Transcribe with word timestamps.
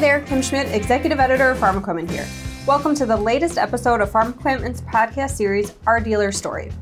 there, 0.00 0.22
Kim 0.22 0.40
Schmidt, 0.40 0.74
Executive 0.74 1.20
Editor 1.20 1.50
of 1.50 1.58
Farm 1.58 1.76
Equipment 1.76 2.10
here. 2.10 2.26
Welcome 2.66 2.94
to 2.94 3.04
the 3.04 3.16
latest 3.18 3.58
episode 3.58 4.00
of 4.00 4.10
Farm 4.10 4.30
Equipment's 4.30 4.80
podcast 4.80 5.32
series, 5.32 5.74
Our 5.86 6.00
Dealer 6.00 6.32
Story. 6.32 6.72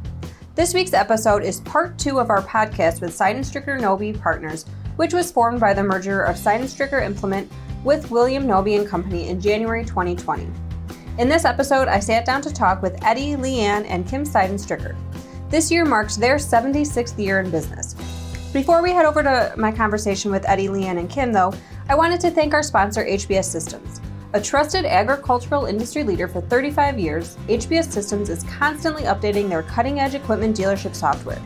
This 0.54 0.72
week's 0.72 0.92
episode 0.92 1.42
is 1.42 1.58
part 1.62 1.98
two 1.98 2.20
of 2.20 2.30
our 2.30 2.42
podcast 2.42 3.00
with 3.00 3.10
Sydenstricker 3.10 3.80
Nobbe 3.80 4.16
Partners, 4.20 4.66
which 4.94 5.12
was 5.12 5.32
formed 5.32 5.58
by 5.58 5.74
the 5.74 5.82
merger 5.82 6.22
of 6.22 6.36
Sydenstricker 6.36 7.04
Implement 7.04 7.50
with 7.82 8.08
William 8.12 8.46
Nobbe 8.46 8.76
and 8.76 8.86
Company 8.86 9.28
in 9.28 9.40
January 9.40 9.84
2020. 9.84 10.46
In 11.18 11.28
this 11.28 11.44
episode, 11.44 11.88
I 11.88 11.98
sat 11.98 12.24
down 12.24 12.40
to 12.42 12.52
talk 12.52 12.82
with 12.82 13.02
Eddie, 13.04 13.34
Leanne, 13.34 13.84
and 13.88 14.06
Kim 14.06 14.22
Sydenstricker. 14.22 14.94
This 15.50 15.72
year 15.72 15.84
marks 15.84 16.14
their 16.14 16.36
76th 16.36 17.18
year 17.18 17.40
in 17.40 17.50
business. 17.50 17.96
Before 18.52 18.80
we 18.80 18.92
head 18.92 19.04
over 19.04 19.22
to 19.22 19.52
my 19.58 19.72
conversation 19.72 20.30
with 20.30 20.48
Eddie, 20.48 20.68
Leanne, 20.68 20.98
and 20.98 21.10
Kim, 21.10 21.32
though, 21.32 21.52
I 21.90 21.94
wanted 21.94 22.20
to 22.20 22.30
thank 22.30 22.52
our 22.52 22.62
sponsor, 22.62 23.02
HBS 23.02 23.46
Systems. 23.46 24.02
A 24.34 24.40
trusted 24.40 24.84
agricultural 24.84 25.64
industry 25.64 26.04
leader 26.04 26.28
for 26.28 26.42
35 26.42 26.98
years, 26.98 27.38
HBS 27.48 27.90
Systems 27.90 28.28
is 28.28 28.42
constantly 28.42 29.04
updating 29.04 29.48
their 29.48 29.62
cutting 29.62 29.98
edge 29.98 30.14
equipment 30.14 30.54
dealership 30.54 30.94
software. 30.94 31.40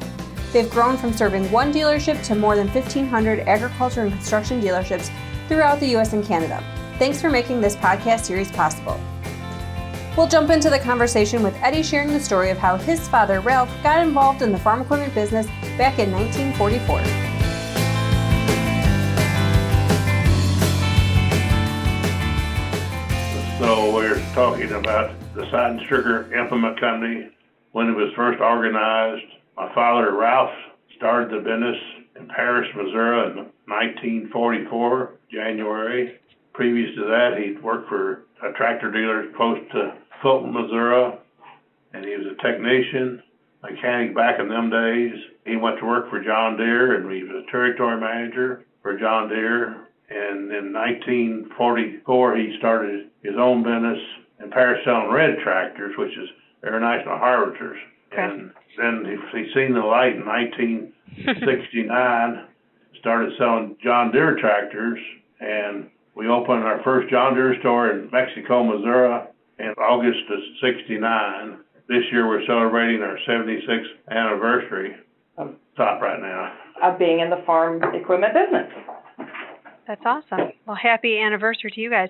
They've 0.52 0.68
grown 0.68 0.96
from 0.96 1.12
serving 1.12 1.48
one 1.52 1.72
dealership 1.72 2.24
to 2.24 2.34
more 2.34 2.56
than 2.56 2.66
1,500 2.70 3.38
agriculture 3.40 4.02
and 4.02 4.12
construction 4.12 4.60
dealerships 4.60 5.12
throughout 5.46 5.78
the 5.78 5.94
US 5.96 6.12
and 6.12 6.24
Canada. 6.24 6.60
Thanks 6.98 7.20
for 7.20 7.30
making 7.30 7.60
this 7.60 7.76
podcast 7.76 8.24
series 8.24 8.50
possible. 8.50 8.98
We'll 10.16 10.26
jump 10.26 10.50
into 10.50 10.70
the 10.70 10.80
conversation 10.80 11.44
with 11.44 11.54
Eddie 11.62 11.84
sharing 11.84 12.08
the 12.08 12.20
story 12.20 12.50
of 12.50 12.58
how 12.58 12.76
his 12.76 13.06
father, 13.06 13.38
Ralph, 13.38 13.70
got 13.84 14.04
involved 14.04 14.42
in 14.42 14.50
the 14.50 14.58
farm 14.58 14.82
equipment 14.82 15.14
business 15.14 15.46
back 15.78 16.00
in 16.00 16.10
1944. 16.10 17.31
So 23.62 23.94
we're 23.94 24.18
talking 24.34 24.72
about 24.72 25.14
the 25.36 25.42
Sydenstricker 25.42 26.36
Implement 26.36 26.80
Company 26.80 27.30
when 27.70 27.86
it 27.86 27.94
was 27.94 28.12
first 28.16 28.40
organized. 28.40 29.24
My 29.56 29.72
father, 29.72 30.16
Ralph, 30.16 30.50
started 30.96 31.30
the 31.30 31.38
business 31.38 31.76
in 32.16 32.26
Paris, 32.26 32.68
Missouri 32.74 33.30
in 33.30 33.36
1944, 33.70 35.12
January. 35.30 36.18
Previous 36.52 36.92
to 36.96 37.02
that, 37.02 37.38
he'd 37.38 37.62
worked 37.62 37.88
for 37.88 38.24
a 38.42 38.52
tractor 38.56 38.90
dealer 38.90 39.26
close 39.36 39.60
to 39.70 39.94
Fulton, 40.20 40.52
Missouri, 40.52 41.12
and 41.94 42.04
he 42.04 42.16
was 42.16 42.26
a 42.26 42.42
technician, 42.42 43.22
mechanic 43.62 44.12
back 44.12 44.40
in 44.40 44.48
them 44.48 44.70
days. 44.70 45.14
He 45.46 45.54
went 45.54 45.78
to 45.78 45.86
work 45.86 46.10
for 46.10 46.20
John 46.20 46.56
Deere, 46.56 46.96
and 46.96 47.08
he 47.12 47.22
was 47.22 47.44
a 47.46 47.50
territory 47.52 48.00
manager 48.00 48.64
for 48.82 48.98
John 48.98 49.28
Deere 49.28 49.86
and 50.12 50.52
in 50.52 50.72
1944, 50.72 52.36
he 52.36 52.56
started 52.58 53.08
his 53.22 53.36
own 53.38 53.62
business 53.62 53.98
in 54.42 54.50
Paris 54.50 54.84
selling 54.84 55.10
red 55.10 55.38
tractors, 55.42 55.96
which 55.96 56.18
is 56.18 56.28
international 56.62 57.16
harvesters. 57.18 57.78
Okay. 58.12 58.22
And 58.22 58.52
then 58.76 59.06
he, 59.06 59.16
he 59.38 59.50
seen 59.54 59.72
the 59.74 59.80
light 59.80 60.16
in 60.16 60.26
1969, 60.26 62.44
started 63.00 63.32
selling 63.38 63.76
John 63.82 64.12
Deere 64.12 64.36
tractors, 64.38 64.98
and 65.40 65.88
we 66.14 66.28
opened 66.28 66.64
our 66.64 66.82
first 66.82 67.08
John 67.10 67.34
Deere 67.34 67.58
store 67.60 67.90
in 67.90 68.10
Mexico, 68.10 68.62
Missouri 68.64 69.22
in 69.58 69.72
August 69.78 70.28
of 70.30 70.38
69. 70.60 71.58
This 71.88 72.04
year 72.12 72.28
we're 72.28 72.44
celebrating 72.46 73.02
our 73.02 73.18
76th 73.28 73.88
anniversary. 74.10 74.94
Top 75.76 76.00
right 76.02 76.20
now. 76.20 76.52
Of 76.82 76.98
being 76.98 77.20
in 77.20 77.30
the 77.30 77.42
farm 77.46 77.82
equipment 77.94 78.34
business. 78.34 78.70
That's 79.92 80.06
awesome. 80.06 80.52
Well, 80.66 80.78
happy 80.80 81.18
anniversary 81.18 81.70
to 81.74 81.80
you 81.80 81.90
guys. 81.90 82.08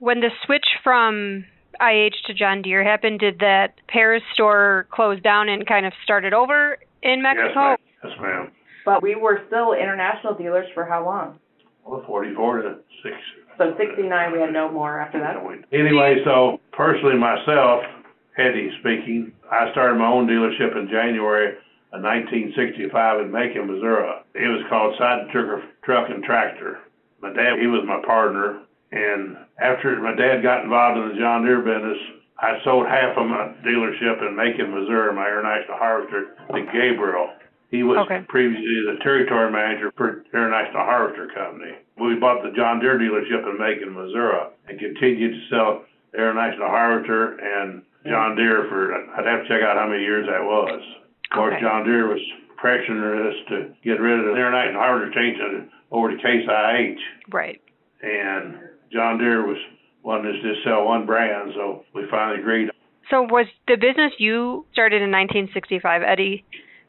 When 0.00 0.20
the 0.20 0.28
switch 0.44 0.66
from 0.84 1.46
IH 1.80 2.12
to 2.26 2.34
John 2.34 2.60
Deere 2.60 2.84
happened, 2.84 3.20
did 3.20 3.38
that 3.38 3.72
Paris 3.88 4.22
store 4.34 4.86
close 4.92 5.18
down 5.22 5.48
and 5.48 5.66
kind 5.66 5.86
of 5.86 5.94
started 6.04 6.34
over 6.34 6.76
in 7.02 7.22
Mexico? 7.22 7.48
Yes, 7.48 7.56
ma'am. 7.56 7.76
Yes, 8.04 8.12
ma'am. 8.20 8.52
But 8.84 9.02
we 9.02 9.14
were 9.14 9.40
still 9.46 9.72
international 9.72 10.34
dealers 10.34 10.66
for 10.74 10.84
how 10.84 11.06
long? 11.06 11.38
Well, 11.86 12.04
44 12.06 12.62
to 12.62 12.74
6. 13.02 13.14
So 13.56 13.72
69, 13.78 14.32
we 14.32 14.38
had 14.38 14.52
no 14.52 14.70
more 14.70 15.00
after 15.00 15.18
that? 15.18 15.36
Anyway, 15.72 16.16
so 16.22 16.60
personally 16.72 17.16
myself, 17.16 17.80
Eddie 18.36 18.72
speaking, 18.80 19.32
I 19.50 19.72
started 19.72 19.98
my 19.98 20.06
own 20.06 20.26
dealership 20.26 20.76
in 20.76 20.86
January 20.92 21.56
of 21.94 22.02
1965 22.02 23.20
in 23.22 23.32
Macon, 23.32 23.72
Missouri. 23.72 24.20
It 24.34 24.48
was 24.52 24.62
called 24.68 24.94
Sydenstricker 25.00 25.62
Truck 25.82 26.10
and 26.10 26.22
Tractor 26.22 26.80
my 27.20 27.32
dad, 27.32 27.58
he 27.60 27.66
was 27.66 27.82
my 27.86 28.00
partner. 28.04 28.62
And 28.92 29.36
after 29.60 29.98
my 30.00 30.14
dad 30.14 30.42
got 30.42 30.64
involved 30.64 30.98
in 30.98 31.08
the 31.10 31.20
John 31.20 31.44
Deere 31.44 31.60
business, 31.60 31.98
I 32.38 32.60
sold 32.64 32.86
half 32.86 33.16
of 33.16 33.26
my 33.26 33.52
dealership 33.64 34.20
in 34.20 34.36
Macon, 34.36 34.70
Missouri, 34.70 35.14
my 35.14 35.26
International 35.26 35.78
Harvester, 35.78 36.36
to 36.52 36.60
Gabriel. 36.68 37.32
He 37.70 37.82
was 37.82 37.98
okay. 38.06 38.22
previously 38.28 38.86
the 38.86 39.02
territory 39.02 39.50
manager 39.50 39.90
for 39.96 40.22
International 40.32 40.84
Harvester 40.84 41.28
Company. 41.34 41.74
We 41.98 42.14
bought 42.20 42.44
the 42.44 42.54
John 42.54 42.78
Deere 42.78 42.98
dealership 42.98 43.42
in 43.42 43.58
Macon, 43.58 43.92
Missouri, 43.92 44.52
and 44.68 44.78
continued 44.78 45.34
to 45.34 45.42
sell 45.50 45.82
International 46.14 46.68
Harvester 46.68 47.40
and 47.40 47.82
John 48.06 48.36
Deere 48.36 48.68
for, 48.68 48.94
I'd 48.94 49.26
have 49.26 49.42
to 49.42 49.48
check 49.48 49.62
out 49.66 49.76
how 49.76 49.88
many 49.88 50.02
years 50.02 50.26
that 50.30 50.44
was. 50.44 50.78
Of 50.78 51.30
course, 51.34 51.54
okay. 51.58 51.62
John 51.62 51.84
Deere 51.84 52.06
was 52.06 52.22
pressuring 52.62 53.28
us 53.28 53.36
to 53.48 53.74
get 53.82 53.98
rid 53.98 54.20
of 54.20 54.26
the 54.26 54.36
International 54.38 54.80
Harvester, 54.80 55.12
changing 55.18 55.70
over 55.90 56.10
to 56.10 56.16
Case 56.16 56.46
IH. 56.48 56.98
Right. 57.32 57.60
And 58.02 58.58
John 58.92 59.18
Deere 59.18 59.46
was 59.46 59.58
wanting 60.02 60.32
us 60.32 60.42
to 60.42 60.54
just 60.54 60.64
sell 60.64 60.84
one 60.84 61.06
brand, 61.06 61.52
so 61.54 61.84
we 61.94 62.02
finally 62.10 62.40
agreed. 62.40 62.70
So 63.10 63.22
was 63.22 63.46
the 63.68 63.76
business 63.76 64.12
you 64.18 64.66
started 64.72 65.02
in 65.02 65.10
1965, 65.10 66.02
Eddie, 66.02 66.44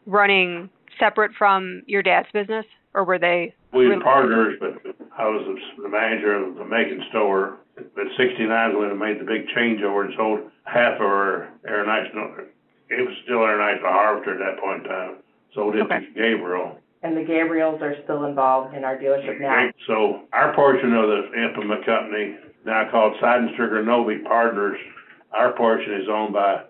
running 0.05 0.69
separate 0.99 1.31
from 1.37 1.83
your 1.85 2.01
dad's 2.01 2.27
business, 2.33 2.65
or 2.93 3.03
were 3.03 3.19
they? 3.19 3.53
We 3.73 3.87
were 3.87 4.01
partners, 4.01 4.55
but 4.59 4.81
I 5.17 5.25
was 5.25 5.45
the 5.81 5.89
manager 5.89 6.33
of 6.33 6.55
the 6.55 6.65
Macon 6.65 7.03
store. 7.09 7.57
But 7.75 8.05
69 8.17 8.49
when 8.79 8.89
we 8.89 8.97
made 8.97 9.19
the 9.21 9.25
big 9.25 9.45
changeover 9.53 10.05
and 10.05 10.13
sold 10.17 10.39
half 10.65 10.95
of 10.95 11.05
our 11.05 11.49
international. 11.63 12.49
It 12.89 13.05
was 13.05 13.13
still 13.23 13.43
international 13.43 13.93
harvester 13.93 14.33
at 14.33 14.41
that 14.41 14.61
point 14.61 14.81
in 14.81 14.89
time. 14.89 15.15
Sold 15.53 15.75
it 15.75 15.85
okay. 15.85 15.99
to 15.99 16.11
Gabriel 16.13 16.79
and 17.03 17.15
the 17.15 17.21
Gabriels 17.21 17.81
are 17.81 17.95
still 18.03 18.25
involved 18.25 18.75
in 18.75 18.83
our 18.83 18.97
dealership 18.97 19.39
now. 19.39 19.69
So 19.87 20.23
our 20.33 20.53
portion 20.55 20.93
of 20.93 21.07
the 21.07 21.43
implement 21.43 21.85
company, 21.85 22.35
now 22.65 22.89
called 22.91 23.13
Sydenstricker 23.21 23.85
Nobbe 23.85 24.23
Partners, 24.25 24.77
our 25.31 25.53
portion 25.53 25.93
is 25.93 26.07
owned 26.09 26.33
by 26.33 26.63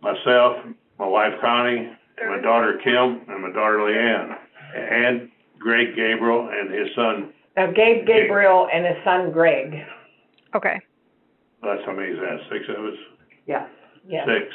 myself, 0.00 0.56
my 0.98 1.06
wife 1.06 1.32
Connie, 1.40 1.90
my 2.18 2.40
daughter 2.40 2.80
Kim, 2.84 3.22
and 3.28 3.42
my 3.42 3.50
daughter 3.52 3.78
Leanne, 3.78 4.36
and 4.74 5.28
Greg 5.58 5.94
Gabriel 5.96 6.48
and 6.52 6.72
his 6.72 6.88
son. 6.94 7.32
Now, 7.56 7.66
Gabe 7.70 8.06
Gabriel 8.06 8.68
and 8.72 8.86
his 8.86 8.96
son 9.04 9.30
Greg. 9.32 9.74
Okay. 10.54 10.80
That's 11.62 11.82
how 11.86 11.92
many 11.92 12.12
is 12.12 12.18
that? 12.18 12.38
Six 12.50 12.64
of 12.68 12.84
us? 12.84 12.98
Yeah. 13.46 13.66
Yeah. 14.06 14.24
Six. 14.26 14.54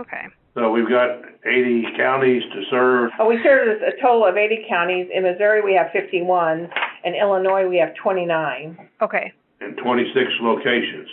Okay. 0.00 0.26
So 0.58 0.70
we've 0.70 0.88
got 0.88 1.22
80 1.46 1.84
counties 1.96 2.42
to 2.52 2.62
serve. 2.70 3.10
Oh, 3.20 3.28
we 3.28 3.38
serve 3.44 3.80
a 3.80 4.00
total 4.02 4.26
of 4.26 4.36
80 4.36 4.66
counties. 4.68 5.06
In 5.14 5.22
Missouri, 5.22 5.62
we 5.62 5.74
have 5.74 5.86
51. 5.92 6.68
In 7.04 7.14
Illinois, 7.14 7.68
we 7.68 7.78
have 7.78 7.94
29. 8.02 8.76
Okay. 9.00 9.32
And 9.60 9.76
26 9.76 10.26
locations, 10.40 11.08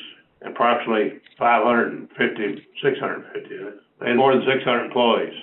approximately 0.45 1.19
550, 1.37 2.67
650, 2.81 3.55
and 4.01 4.17
more 4.17 4.33
than 4.33 4.43
600 4.45 4.85
employees. 4.85 5.33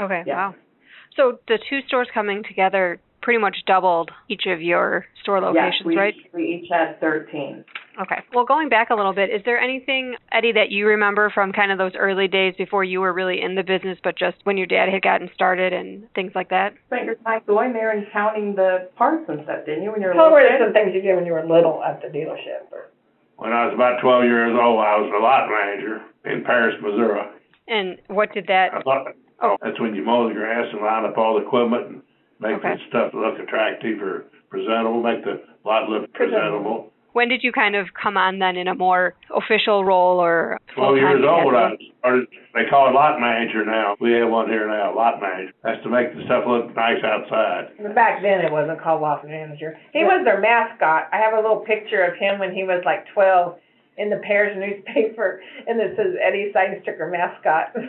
Okay, 0.00 0.22
yeah. 0.26 0.48
wow. 0.48 0.54
So 1.16 1.38
the 1.46 1.58
two 1.68 1.80
stores 1.86 2.08
coming 2.12 2.42
together 2.42 3.00
pretty 3.20 3.38
much 3.38 3.56
doubled 3.66 4.10
each 4.28 4.46
of 4.46 4.60
your 4.60 5.06
store 5.22 5.40
locations, 5.40 5.74
yes, 5.78 5.86
we, 5.86 5.96
right? 5.96 6.14
we 6.34 6.62
each 6.62 6.68
had 6.70 6.98
13. 7.00 7.64
Okay. 8.00 8.16
Well, 8.32 8.44
going 8.44 8.68
back 8.68 8.90
a 8.90 8.94
little 8.94 9.12
bit, 9.12 9.28
is 9.28 9.42
there 9.44 9.58
anything, 9.60 10.16
Eddie, 10.32 10.52
that 10.52 10.70
you 10.70 10.86
remember 10.86 11.30
from 11.30 11.52
kind 11.52 11.70
of 11.70 11.78
those 11.78 11.92
early 11.98 12.26
days 12.26 12.54
before 12.56 12.84
you 12.84 13.00
were 13.00 13.12
really 13.12 13.40
in 13.40 13.54
the 13.54 13.62
business, 13.62 13.98
but 14.02 14.16
just 14.16 14.36
when 14.44 14.56
your 14.56 14.66
dad 14.66 14.88
had 14.88 15.02
gotten 15.02 15.28
started 15.34 15.72
and 15.72 16.08
things 16.14 16.32
like 16.34 16.48
that? 16.48 16.72
Spent 16.86 17.04
your 17.04 17.16
time 17.16 17.40
going 17.46 17.72
there 17.72 17.90
and 17.96 18.06
counting 18.12 18.54
the 18.54 18.88
parts 18.96 19.24
and 19.28 19.40
stuff, 19.44 19.66
didn't 19.66 19.82
you? 19.82 19.92
When 19.92 20.00
you 20.00 20.08
were 20.08 20.14
Tell 20.14 20.30
me 20.30 20.42
some 20.58 20.72
things 20.72 20.92
you 20.94 21.02
did 21.02 21.16
when 21.16 21.26
you 21.26 21.32
were 21.32 21.44
little 21.44 21.82
at 21.84 22.00
the 22.00 22.08
dealership. 22.08 22.72
Or... 22.72 22.88
When 23.36 23.52
I 23.52 23.66
was 23.66 23.74
about 23.74 24.00
12 24.00 24.24
years 24.24 24.56
old, 24.56 24.80
I 24.80 24.96
was 24.96 25.12
a 25.12 25.20
lot 25.20 25.48
manager 25.52 26.00
in 26.24 26.44
Paris, 26.44 26.76
Missouri. 26.80 27.20
And 27.68 27.98
what 28.08 28.32
did 28.32 28.46
that? 28.46 28.72
I 28.72 28.80
Thought, 28.82 29.12
oh, 29.42 29.56
that's 29.62 29.78
when 29.80 29.94
you 29.94 30.02
mow 30.04 30.28
the 30.28 30.34
grass 30.34 30.66
and 30.72 30.80
line 30.80 31.04
up 31.04 31.18
all 31.18 31.38
the 31.38 31.44
equipment 31.44 31.86
and 31.86 32.02
make 32.40 32.56
okay. 32.56 32.74
the 32.74 32.80
stuff 32.88 33.12
look 33.12 33.38
attractive 33.38 34.00
or 34.00 34.24
presentable, 34.48 35.02
make 35.02 35.24
the 35.24 35.44
lot 35.64 35.88
look 35.88 36.10
presentable. 36.12 36.91
presentable 36.91 36.91
When 37.12 37.28
did 37.28 37.42
you 37.42 37.52
kind 37.52 37.76
of 37.76 37.88
come 38.00 38.16
on 38.16 38.38
then 38.38 38.56
in 38.56 38.68
a 38.68 38.74
more 38.74 39.14
official 39.34 39.84
role 39.84 40.18
or 40.18 40.58
Twelve 40.74 40.96
full-time 40.96 41.20
years 41.20 41.24
old, 41.28 41.54
I 41.54 41.76
capacity? 41.76 41.94
started, 41.98 42.26
they 42.54 42.64
call 42.70 42.88
it 42.88 42.92
lot 42.92 43.20
manager 43.20 43.64
now. 43.64 43.96
We 44.00 44.12
have 44.12 44.30
one 44.30 44.48
here 44.48 44.66
now, 44.66 44.94
lot 44.94 45.20
manager. 45.20 45.52
That's 45.62 45.82
to 45.84 45.90
make 45.90 46.14
the 46.14 46.24
stuff 46.24 46.44
look 46.46 46.74
nice 46.74 47.04
outside. 47.04 47.76
Back 47.94 48.22
then, 48.22 48.40
it 48.40 48.50
wasn't 48.50 48.80
called 48.80 49.02
lot 49.02 49.24
manager. 49.26 49.78
He 49.92 50.04
was 50.04 50.24
their 50.24 50.40
mascot. 50.40 51.08
I 51.12 51.18
have 51.18 51.34
a 51.34 51.40
little 51.40 51.60
picture 51.60 52.04
of 52.04 52.16
him 52.16 52.38
when 52.38 52.54
he 52.54 52.64
was 52.64 52.82
like 52.84 53.04
twelve 53.12 53.58
in 53.98 54.08
the 54.08 54.20
Paris 54.24 54.56
newspaper, 54.56 55.42
and 55.68 55.80
it 55.80 55.94
says 55.96 56.16
Eddie 56.16 56.52
Sydenstricker 56.54 57.10
mascot. 57.10 57.76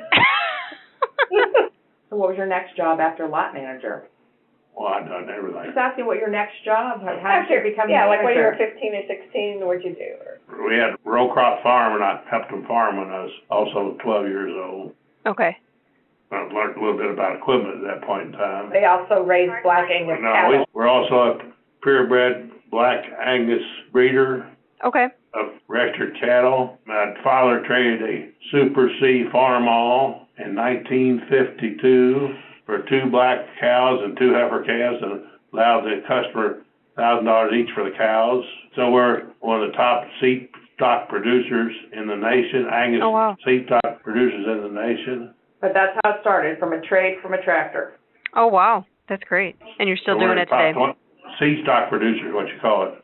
So 2.14 2.18
what 2.18 2.30
was 2.30 2.38
your 2.38 2.46
next 2.46 2.78
job 2.78 3.00
after 3.00 3.28
lot 3.28 3.56
manager? 3.56 4.04
Well, 4.76 4.88
I've 4.94 5.06
done 5.08 5.30
everything. 5.30 5.64
Just 5.66 5.78
asking 5.78 6.06
what 6.06 6.18
your 6.18 6.30
next 6.30 6.64
job, 6.66 7.02
how 7.02 7.18
how 7.22 7.42
did 7.42 7.50
you 7.50 7.58
After, 7.58 7.70
become 7.70 7.90
yeah, 7.90 8.08
like 8.08 8.24
when 8.24 8.34
you 8.36 8.42
were 8.42 8.52
manager? 8.52 8.72
fifteen 8.74 8.96
or 8.96 9.04
sixteen, 9.08 9.60
what'd 9.66 9.84
you 9.84 9.94
do? 9.96 10.12
Or- 10.26 10.68
We 10.68 10.76
had 10.76 10.96
row 11.06 11.32
crop 11.32 11.62
farm 11.62 11.94
and 11.96 12.04
I 12.04 12.22
helped 12.30 12.50
them 12.50 12.66
farm 12.66 12.98
when 12.98 13.10
I 13.10 13.24
was 13.24 13.32
also 13.50 13.98
twelve 14.04 14.28
years 14.28 14.52
old. 14.56 14.94
Okay. 15.26 15.58
I 16.32 16.36
learned 16.52 16.78
a 16.78 16.80
little 16.82 16.98
bit 16.98 17.12
about 17.12 17.36
equipment 17.38 17.86
at 17.86 18.00
that 18.00 18.08
point 18.08 18.28
in 18.28 18.32
time. 18.32 18.72
They 18.72 18.86
also 18.86 19.22
raised 19.24 19.54
black 19.62 19.90
Angus 19.92 20.18
No, 20.20 20.32
cattle. 20.34 20.60
we, 20.60 20.66
we're 20.74 20.88
also 20.88 21.38
a 21.38 21.52
purebred 21.84 22.50
black 22.72 23.06
Angus 23.24 23.62
breeder 23.92 24.50
Okay. 24.84 25.10
of 25.36 25.50
registered 25.68 26.18
cattle. 26.20 26.80
My 26.88 27.14
father 27.24 27.64
traded 27.68 28.02
a 28.02 28.30
Super 28.50 28.90
C 29.00 29.26
Farmall 29.32 30.26
in 30.44 30.56
nineteen 30.56 31.22
fifty-two 31.30 32.34
for 32.66 32.80
two 32.90 33.10
black 33.12 33.40
cows 33.60 34.00
and 34.04 34.18
two 34.18 34.34
heifer 34.34 34.64
calves 34.64 35.00
and 35.02 35.22
allowed 35.54 35.82
the 35.86 36.02
customer 36.08 36.62
thousand 36.96 37.26
dollars 37.26 37.54
each 37.54 37.70
for 37.74 37.84
the 37.84 37.96
cows. 37.98 38.44
So 38.76 38.92
we're 38.92 39.24
one 39.42 39.62
of 39.64 39.72
the 39.72 39.76
top 39.78 40.04
seed 40.22 40.50
stock 40.76 41.10
producers 41.10 41.74
in 41.92 42.08
the 42.08 42.16
nation, 42.16 42.66
Angus 42.72 43.02
Oh, 43.04 43.12
wow. 43.12 43.36
seed 43.46 43.66
stock 43.68 44.02
producers 44.04 44.46
in 44.48 44.74
the 44.74 44.82
nation. 44.82 45.34
But 45.62 45.72
that's 45.74 45.98
how 46.04 46.12
it 46.12 46.18
started, 46.22 46.60
from 46.60 46.74
a 46.74 46.82
trade 46.82 47.18
from 47.22 47.34
a 47.34 47.42
tractor. 47.42 47.94
Oh 48.36 48.48
wow. 48.48 48.86
That's 49.10 49.24
great. 49.28 49.56
And 49.80 49.88
you're 49.88 49.98
still 49.98 50.16
So 50.16 50.20
doing 50.22 50.38
it 50.38 50.46
today. 50.46 50.74
Seed 51.40 51.64
stock 51.64 51.90
producer, 51.90 52.34
what 52.34 52.48
you 52.48 52.56
call 52.62 52.88
it. 52.88 53.04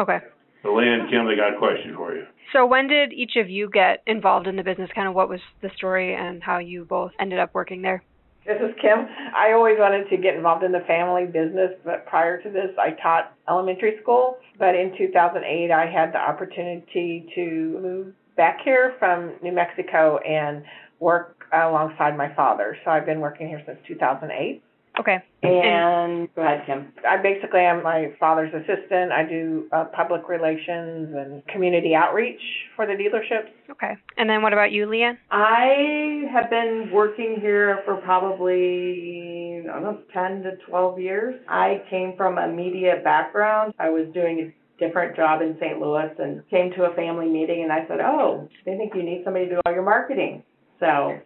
Okay. 0.00 0.18
So 0.62 0.74
Lynn 0.74 0.88
and 0.88 1.10
Kim, 1.10 1.26
they 1.26 1.36
got 1.36 1.54
a 1.54 1.58
question 1.58 1.94
for 1.96 2.14
you. 2.14 2.24
So 2.52 2.64
when 2.66 2.88
did 2.88 3.12
each 3.12 3.36
of 3.36 3.50
you 3.50 3.68
get 3.70 4.02
involved 4.06 4.46
in 4.46 4.56
the 4.56 4.62
business? 4.62 4.90
Kind 4.94 5.06
of 5.06 5.14
what 5.14 5.28
was 5.28 5.40
the 5.62 5.68
story 5.76 6.14
and 6.14 6.42
how 6.42 6.58
you 6.58 6.84
both 6.84 7.12
ended 7.20 7.38
up 7.38 7.54
working 7.54 7.82
there? 7.82 8.02
This 8.48 8.62
is 8.62 8.74
Kim. 8.80 9.06
I 9.36 9.52
always 9.52 9.76
wanted 9.78 10.08
to 10.08 10.16
get 10.16 10.34
involved 10.34 10.64
in 10.64 10.72
the 10.72 10.80
family 10.86 11.26
business, 11.26 11.72
but 11.84 12.06
prior 12.06 12.40
to 12.40 12.48
this, 12.48 12.70
I 12.80 12.92
taught 12.92 13.34
elementary 13.46 13.98
school. 14.00 14.38
But 14.58 14.74
in 14.74 14.96
2008, 14.96 15.70
I 15.70 15.84
had 15.84 16.14
the 16.14 16.18
opportunity 16.18 17.28
to 17.34 17.78
move 17.82 18.14
back 18.38 18.60
here 18.64 18.94
from 18.98 19.34
New 19.42 19.52
Mexico 19.52 20.16
and 20.26 20.64
work 20.98 21.44
alongside 21.52 22.16
my 22.16 22.34
father. 22.34 22.74
So 22.86 22.90
I've 22.90 23.04
been 23.04 23.20
working 23.20 23.48
here 23.48 23.62
since 23.66 23.78
2008. 23.86 24.62
Okay. 24.98 25.18
And, 25.42 26.28
go 26.34 26.42
ahead, 26.42 26.64
Kim. 26.66 26.92
I 27.08 27.16
basically 27.22 27.60
am 27.60 27.82
my 27.84 28.12
father's 28.18 28.52
assistant. 28.52 29.12
I 29.12 29.24
do 29.24 29.68
uh, 29.72 29.84
public 29.96 30.28
relations 30.28 31.14
and 31.14 31.46
community 31.46 31.94
outreach 31.94 32.40
for 32.74 32.86
the 32.86 32.94
dealerships. 32.94 33.50
Okay. 33.70 33.94
And 34.16 34.28
then 34.28 34.42
what 34.42 34.52
about 34.52 34.72
you, 34.72 34.86
Leanne? 34.86 35.16
I 35.30 36.24
have 36.32 36.50
been 36.50 36.90
working 36.92 37.36
here 37.40 37.80
for 37.84 37.96
probably, 37.98 39.62
I 39.70 39.80
don't 39.80 39.82
know, 39.82 39.98
10 40.12 40.42
to 40.42 40.56
12 40.68 40.98
years. 40.98 41.40
I 41.48 41.82
came 41.88 42.14
from 42.16 42.38
a 42.38 42.48
media 42.48 43.00
background. 43.04 43.74
I 43.78 43.90
was 43.90 44.06
doing 44.12 44.52
a 44.52 44.84
different 44.84 45.16
job 45.16 45.42
in 45.42 45.56
St. 45.60 45.80
Louis 45.80 46.10
and 46.18 46.42
came 46.50 46.72
to 46.72 46.84
a 46.84 46.94
family 46.94 47.28
meeting 47.28 47.62
and 47.62 47.72
I 47.72 47.86
said, 47.86 48.00
oh, 48.00 48.48
they 48.64 48.76
think 48.76 48.94
you 48.94 49.02
need 49.02 49.22
somebody 49.24 49.46
to 49.46 49.54
do 49.56 49.60
all 49.64 49.72
your 49.72 49.84
marketing. 49.84 50.42
So 50.80 51.18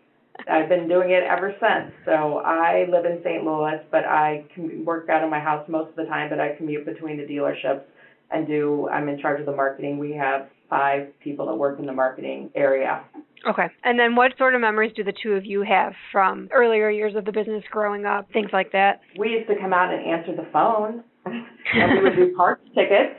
I've 0.48 0.68
been 0.68 0.88
doing 0.88 1.10
it 1.10 1.22
ever 1.22 1.54
since. 1.60 1.92
So 2.04 2.38
I 2.38 2.86
live 2.90 3.04
in 3.04 3.20
St. 3.22 3.44
Louis, 3.44 3.80
but 3.90 4.04
I 4.04 4.44
com- 4.54 4.84
work 4.84 5.08
out 5.08 5.22
of 5.22 5.30
my 5.30 5.40
house 5.40 5.68
most 5.68 5.90
of 5.90 5.96
the 5.96 6.04
time, 6.04 6.30
but 6.30 6.40
I 6.40 6.54
commute 6.56 6.84
between 6.84 7.16
the 7.16 7.24
dealerships 7.24 7.82
and 8.30 8.46
do, 8.46 8.88
I'm 8.88 9.08
in 9.08 9.20
charge 9.20 9.40
of 9.40 9.46
the 9.46 9.52
marketing. 9.52 9.98
We 9.98 10.12
have 10.12 10.48
five 10.70 11.08
people 11.20 11.46
that 11.46 11.54
work 11.54 11.78
in 11.78 11.86
the 11.86 11.92
marketing 11.92 12.50
area. 12.54 13.04
Okay. 13.48 13.66
And 13.84 13.98
then 13.98 14.14
what 14.14 14.32
sort 14.38 14.54
of 14.54 14.60
memories 14.60 14.92
do 14.96 15.04
the 15.04 15.12
two 15.22 15.32
of 15.32 15.44
you 15.44 15.62
have 15.62 15.92
from 16.10 16.48
earlier 16.52 16.88
years 16.90 17.14
of 17.14 17.24
the 17.24 17.32
business 17.32 17.62
growing 17.70 18.06
up, 18.06 18.30
things 18.32 18.50
like 18.52 18.72
that? 18.72 19.00
we 19.18 19.30
used 19.30 19.48
to 19.48 19.56
come 19.60 19.72
out 19.72 19.92
and 19.92 20.04
answer 20.06 20.34
the 20.34 20.48
phone, 20.52 21.04
and 21.26 21.92
we 21.98 22.02
would 22.02 22.16
do 22.16 22.34
parts 22.36 22.62
tickets. 22.74 23.18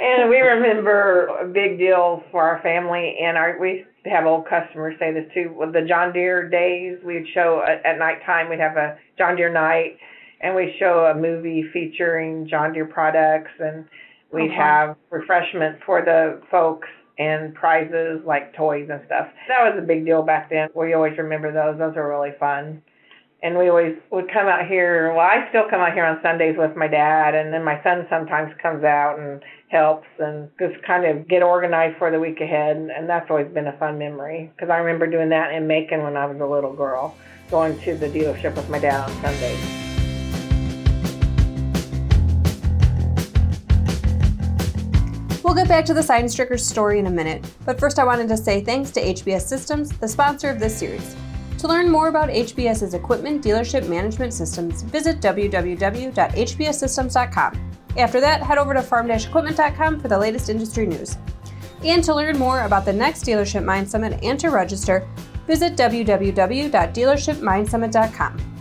And 0.00 0.30
we 0.30 0.38
remember 0.38 1.26
a 1.40 1.46
big 1.46 1.78
deal 1.78 2.22
for 2.30 2.42
our 2.42 2.62
family, 2.62 3.18
and 3.22 3.36
our 3.36 3.58
we 3.60 3.70
used 3.70 3.88
to 4.04 4.10
have 4.10 4.26
old 4.26 4.46
customers 4.48 4.94
say 4.98 5.12
this 5.12 5.24
too. 5.34 5.52
With 5.56 5.72
the 5.72 5.82
John 5.82 6.12
Deere 6.12 6.48
days, 6.48 6.98
we'd 7.04 7.26
show 7.34 7.62
at, 7.66 7.84
at 7.84 7.98
nighttime. 7.98 8.48
We'd 8.48 8.60
have 8.60 8.76
a 8.76 8.96
John 9.18 9.36
Deere 9.36 9.52
night, 9.52 9.98
and 10.40 10.54
we'd 10.54 10.74
show 10.78 11.10
a 11.12 11.14
movie 11.18 11.64
featuring 11.72 12.46
John 12.48 12.72
Deere 12.72 12.86
products, 12.86 13.50
and 13.58 13.84
we'd 14.32 14.50
fun. 14.50 14.56
have 14.56 14.96
refreshments 15.10 15.82
for 15.84 16.02
the 16.02 16.40
folks 16.50 16.88
and 17.18 17.52
prizes 17.54 18.20
like 18.24 18.54
toys 18.54 18.88
and 18.90 19.00
stuff. 19.06 19.26
That 19.48 19.64
was 19.64 19.82
a 19.82 19.86
big 19.86 20.04
deal 20.04 20.22
back 20.22 20.50
then. 20.50 20.68
We 20.74 20.94
always 20.94 21.18
remember 21.18 21.52
those. 21.52 21.78
Those 21.78 21.96
are 21.96 22.08
really 22.08 22.34
fun. 22.38 22.80
And 23.40 23.56
we 23.56 23.68
always 23.68 23.96
would 24.10 24.26
come 24.32 24.48
out 24.48 24.66
here. 24.66 25.12
Well, 25.14 25.24
I 25.24 25.48
still 25.50 25.62
come 25.70 25.80
out 25.80 25.92
here 25.92 26.04
on 26.04 26.18
Sundays 26.22 26.56
with 26.58 26.74
my 26.76 26.88
dad, 26.88 27.36
and 27.36 27.52
then 27.52 27.62
my 27.62 27.80
son 27.84 28.04
sometimes 28.10 28.52
comes 28.60 28.82
out 28.82 29.18
and 29.20 29.40
helps 29.68 30.08
and 30.18 30.50
just 30.58 30.82
kind 30.84 31.04
of 31.04 31.28
get 31.28 31.42
organized 31.42 31.98
for 31.98 32.10
the 32.10 32.18
week 32.18 32.40
ahead. 32.40 32.76
And, 32.76 32.90
and 32.90 33.08
that's 33.08 33.30
always 33.30 33.46
been 33.52 33.68
a 33.68 33.78
fun 33.78 33.96
memory 33.96 34.50
because 34.56 34.70
I 34.70 34.78
remember 34.78 35.06
doing 35.06 35.28
that 35.28 35.52
in 35.52 35.68
Macon 35.68 36.02
when 36.02 36.16
I 36.16 36.26
was 36.26 36.40
a 36.40 36.46
little 36.46 36.74
girl, 36.74 37.16
going 37.50 37.78
to 37.82 37.94
the 37.94 38.08
dealership 38.08 38.56
with 38.56 38.68
my 38.68 38.80
dad 38.80 39.08
on 39.08 39.22
Sundays. 39.22 39.88
We'll 45.44 45.54
get 45.54 45.68
back 45.68 45.84
to 45.86 45.94
the 45.94 46.02
Sydenstricker's 46.02 46.66
story 46.66 46.98
in 46.98 47.06
a 47.06 47.10
minute, 47.10 47.42
but 47.64 47.78
first 47.78 47.98
I 47.98 48.04
wanted 48.04 48.28
to 48.28 48.36
say 48.36 48.62
thanks 48.62 48.90
to 48.90 49.00
HBS 49.00 49.42
Systems, 49.42 49.96
the 49.96 50.08
sponsor 50.08 50.50
of 50.50 50.58
this 50.58 50.76
series. 50.76 51.16
To 51.58 51.68
learn 51.68 51.90
more 51.90 52.08
about 52.08 52.28
HBS's 52.28 52.94
equipment 52.94 53.42
dealership 53.42 53.88
management 53.88 54.32
systems, 54.32 54.82
visit 54.82 55.20
www.hbssystems.com. 55.20 57.70
After 57.96 58.20
that, 58.20 58.42
head 58.42 58.58
over 58.58 58.74
to 58.74 58.82
farm-equipment.com 58.82 59.98
for 59.98 60.06
the 60.06 60.18
latest 60.18 60.48
industry 60.48 60.86
news. 60.86 61.18
And 61.84 62.04
to 62.04 62.14
learn 62.14 62.38
more 62.38 62.62
about 62.62 62.84
the 62.84 62.92
next 62.92 63.24
Dealership 63.24 63.64
Mind 63.64 63.90
Summit 63.90 64.20
and 64.22 64.38
to 64.38 64.50
register, 64.50 65.08
visit 65.48 65.74
www.dealershipmindsummit.com. 65.76 68.54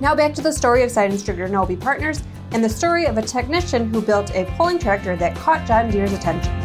Now 0.00 0.14
back 0.14 0.34
to 0.34 0.42
the 0.42 0.52
story 0.52 0.84
of 0.84 0.90
Sydenstricker 0.90 1.50
Nobbe 1.50 1.80
Partners 1.80 2.22
and 2.52 2.62
the 2.62 2.68
story 2.68 3.06
of 3.06 3.18
a 3.18 3.22
technician 3.22 3.92
who 3.92 4.00
built 4.00 4.32
a 4.34 4.44
pulling 4.56 4.78
tractor 4.78 5.16
that 5.16 5.34
caught 5.36 5.66
John 5.66 5.90
Deere's 5.90 6.12
attention. 6.12 6.61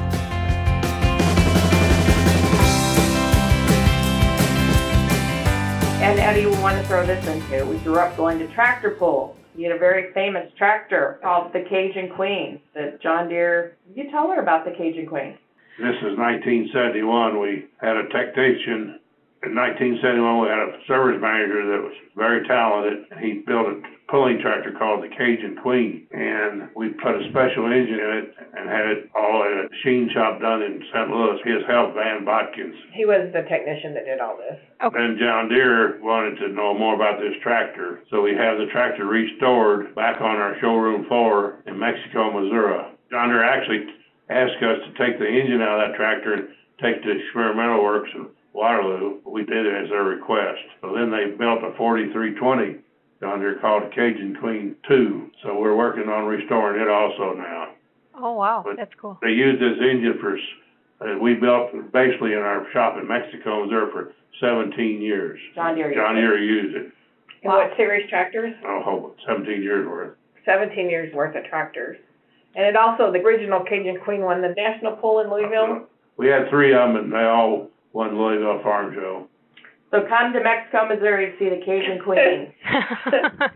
And 6.07 6.21
Eddie, 6.21 6.45
we 6.45 6.53
want 6.59 6.81
to 6.81 6.87
throw 6.87 7.05
this 7.05 7.27
in 7.27 7.41
too. 7.49 7.65
We 7.65 7.79
grew 7.79 7.99
up 7.99 8.15
going 8.15 8.39
to 8.39 8.47
tractor 8.53 8.91
pulls. 8.91 9.35
He 9.57 9.63
had 9.63 9.73
a 9.73 9.77
very 9.77 10.13
famous 10.13 10.49
tractor 10.57 11.19
called 11.21 11.51
the 11.51 11.65
Cajun 11.69 12.15
Queen 12.15 12.61
that 12.75 13.01
John 13.01 13.27
Deere. 13.27 13.75
You 13.93 14.09
tell 14.09 14.29
her 14.29 14.41
about 14.41 14.63
the 14.63 14.71
Cajun 14.71 15.05
Queen. 15.05 15.37
This 15.77 15.97
is 15.97 16.17
1971. 16.17 17.41
We 17.41 17.65
had 17.81 17.97
a 17.97 18.07
technician. 18.07 19.01
In 19.47 19.55
1971, 19.55 20.43
we 20.43 20.51
had 20.51 20.59
a 20.59 20.75
service 20.91 21.23
manager 21.23 21.63
that 21.71 21.79
was 21.79 21.95
very 22.19 22.43
talented. 22.51 23.07
He 23.23 23.47
built 23.47 23.71
a 23.71 23.79
pulling 24.11 24.43
tractor 24.43 24.75
called 24.75 24.99
the 24.99 25.07
Cajun 25.07 25.55
Queen, 25.63 26.03
and 26.11 26.67
we 26.75 26.91
put 26.99 27.15
a 27.15 27.23
special 27.31 27.71
engine 27.71 27.95
in 27.95 28.11
it 28.11 28.27
and 28.59 28.67
had 28.67 28.85
it 28.91 29.07
all 29.15 29.47
at 29.47 29.63
a 29.63 29.71
machine 29.71 30.11
shop 30.11 30.43
done 30.43 30.59
in 30.67 30.83
St. 30.91 31.07
Louis. 31.07 31.39
His 31.47 31.63
help, 31.63 31.95
Van 31.95 32.27
Botkins. 32.27 32.75
He 32.91 33.07
was 33.07 33.31
the 33.31 33.47
technician 33.47 33.95
that 33.95 34.03
did 34.03 34.19
all 34.19 34.35
this. 34.35 34.59
Okay. 34.83 34.91
Then 34.99 35.15
John 35.15 35.47
Deere 35.47 36.03
wanted 36.03 36.35
to 36.43 36.51
know 36.51 36.75
more 36.75 36.99
about 36.99 37.23
this 37.23 37.39
tractor, 37.39 38.03
so 38.11 38.19
we 38.19 38.35
have 38.35 38.59
the 38.59 38.67
tractor 38.67 39.07
restored 39.07 39.95
back 39.95 40.19
on 40.19 40.35
our 40.35 40.59
showroom 40.59 41.07
floor 41.07 41.63
in 41.67 41.79
Mexico, 41.79 42.35
Missouri. 42.35 42.83
John 43.11 43.31
Deere 43.31 43.47
actually 43.47 43.87
asked 44.27 44.59
us 44.59 44.83
to 44.83 44.91
take 44.99 45.19
the 45.23 45.27
engine 45.27 45.63
out 45.63 45.79
of 45.79 45.87
that 45.87 45.95
tractor 45.95 46.35
and 46.35 46.47
take 46.83 47.01
to 47.03 47.15
experimental 47.15 47.81
works 47.81 48.11
in 48.13 48.27
Waterloo. 48.57 49.19
We 49.23 49.45
did 49.45 49.67
it 49.67 49.83
as 49.85 49.89
their 49.89 50.03
request. 50.03 50.57
So 50.81 50.91
then 50.93 51.11
they 51.11 51.29
built 51.37 51.61
a 51.63 51.77
4320 51.77 52.81
John 53.21 53.39
Deere 53.39 53.59
called 53.61 53.83
Cajun 53.93 54.35
Queen 54.41 54.75
2. 54.87 55.29
So 55.43 55.59
we're 55.59 55.75
working 55.77 56.09
on 56.09 56.25
restoring 56.25 56.81
it 56.81 56.89
also 56.89 57.37
now. 57.37 57.69
Oh 58.19 58.33
wow, 58.33 58.63
But- 58.65 58.77
that's 58.77 58.93
cool. 58.99 59.19
They 59.21 59.29
used 59.29 59.61
this 59.61 59.77
engine 59.79 60.17
for, 60.19 60.37
uh, 61.05 61.19
we 61.19 61.35
built 61.35 61.69
basically 61.93 62.33
in 62.33 62.39
our 62.39 62.65
shop 62.73 62.97
in 62.97 63.07
Mexico, 63.07 63.63
Missouri 63.63 63.91
for 63.91 64.13
17 64.39 65.01
years. 65.01 65.39
John 65.53 65.75
Deere. 65.75 65.93
John 65.93 66.15
Deere 66.15 66.39
used 66.39 66.75
it, 66.75 66.91
And 67.43 67.53
what 67.53 67.77
series 67.77 68.09
tractors? 68.09 68.55
oh, 68.65 69.11
17 69.27 69.61
years 69.61 69.87
worth. 69.87 70.15
17 70.45 70.89
years 70.89 71.13
worth 71.13 71.35
of 71.35 71.43
tractors. 71.45 71.97
And 72.55 72.65
it 72.65 72.75
also, 72.75 73.11
the 73.11 73.19
original 73.21 73.59
Cajun 73.59 73.99
Queen 73.99 74.21
won 74.21 74.41
the 74.41 74.49
national 74.57 74.95
poll 74.95 75.19
in 75.19 75.29
Louisville. 75.29 75.85
We 76.17 76.27
had 76.27 76.49
three 76.49 76.73
of 76.73 76.93
them, 76.93 76.95
and 77.03 77.13
they 77.13 77.23
all 77.23 77.69
won 77.93 78.17
Louisville 78.17 78.61
Farm 78.63 78.93
Show. 78.93 79.27
So 79.91 79.99
come 80.07 80.33
to 80.33 80.43
Mexico, 80.43 80.87
Missouri 80.87 81.31
to 81.31 81.37
see 81.37 81.49
the 81.49 81.63
Cajun 81.63 81.99
Queen. 82.03 82.53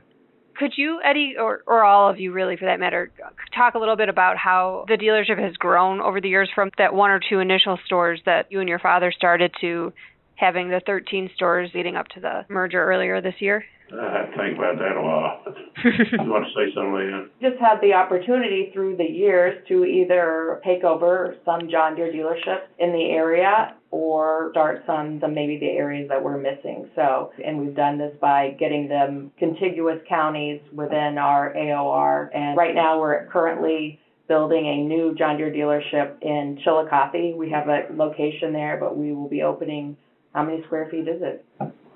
Could 0.57 0.73
you, 0.75 0.99
Eddie, 1.03 1.35
or, 1.39 1.63
or 1.65 1.83
all 1.83 2.09
of 2.09 2.19
you 2.19 2.31
really 2.31 2.55
for 2.55 2.65
that 2.65 2.79
matter, 2.79 3.11
talk 3.55 3.73
a 3.73 3.79
little 3.79 3.95
bit 3.95 4.09
about 4.09 4.37
how 4.37 4.85
the 4.87 4.95
dealership 4.95 5.43
has 5.43 5.55
grown 5.55 5.99
over 5.99 6.21
the 6.21 6.29
years 6.29 6.49
from 6.53 6.69
that 6.77 6.93
one 6.93 7.09
or 7.09 7.19
two 7.19 7.39
initial 7.39 7.79
stores 7.85 8.21
that 8.25 8.51
you 8.51 8.59
and 8.59 8.69
your 8.69 8.77
father 8.77 9.11
started 9.11 9.51
to 9.61 9.91
having 10.35 10.69
the 10.69 10.81
13 10.85 11.31
stores 11.35 11.71
leading 11.73 11.95
up 11.95 12.07
to 12.09 12.19
the 12.19 12.45
merger 12.47 12.83
earlier 12.83 13.21
this 13.21 13.35
year? 13.39 13.63
I 13.93 14.17
have 14.17 14.31
to 14.31 14.37
think 14.37 14.57
about 14.57 14.77
that 14.77 14.95
a 14.95 15.01
while. 15.01 15.41
you 16.25 16.31
want 16.31 16.45
to 16.45 16.51
say 16.55 16.73
something, 16.73 16.93
Leanne? 16.93 17.27
Just 17.41 17.59
had 17.59 17.79
the 17.81 17.93
opportunity 17.93 18.71
through 18.73 18.97
the 18.97 19.03
years 19.03 19.63
to 19.67 19.85
either 19.85 20.61
take 20.63 20.83
over 20.83 21.35
some 21.45 21.69
John 21.69 21.95
Deere 21.95 22.11
dealerships 22.11 22.67
in 22.79 22.93
the 22.93 23.09
area 23.11 23.75
or 23.91 24.49
start 24.51 24.83
some, 24.87 25.19
some 25.19 25.33
maybe 25.33 25.57
the 25.57 25.69
areas 25.69 26.07
that 26.09 26.23
we're 26.23 26.37
missing. 26.37 26.89
So, 26.95 27.31
and 27.43 27.59
we've 27.59 27.75
done 27.75 27.97
this 27.97 28.15
by 28.21 28.55
getting 28.59 28.87
them 28.87 29.31
contiguous 29.37 29.99
counties 30.07 30.61
within 30.73 31.17
our 31.17 31.53
AOR. 31.53 32.29
And 32.33 32.57
right 32.57 32.73
now 32.73 32.99
we're 32.99 33.27
currently 33.27 33.99
building 34.29 34.65
a 34.65 34.77
new 34.87 35.13
John 35.15 35.35
Deere 35.35 35.51
dealership 35.51 36.21
in 36.21 36.57
Chillicothe. 36.63 37.35
We 37.35 37.49
have 37.49 37.67
a 37.67 37.87
location 37.93 38.53
there, 38.53 38.77
but 38.79 38.97
we 38.97 39.11
will 39.11 39.27
be 39.27 39.41
opening, 39.41 39.97
how 40.33 40.43
many 40.45 40.63
square 40.63 40.87
feet 40.89 41.09
is 41.09 41.21
it? 41.21 41.45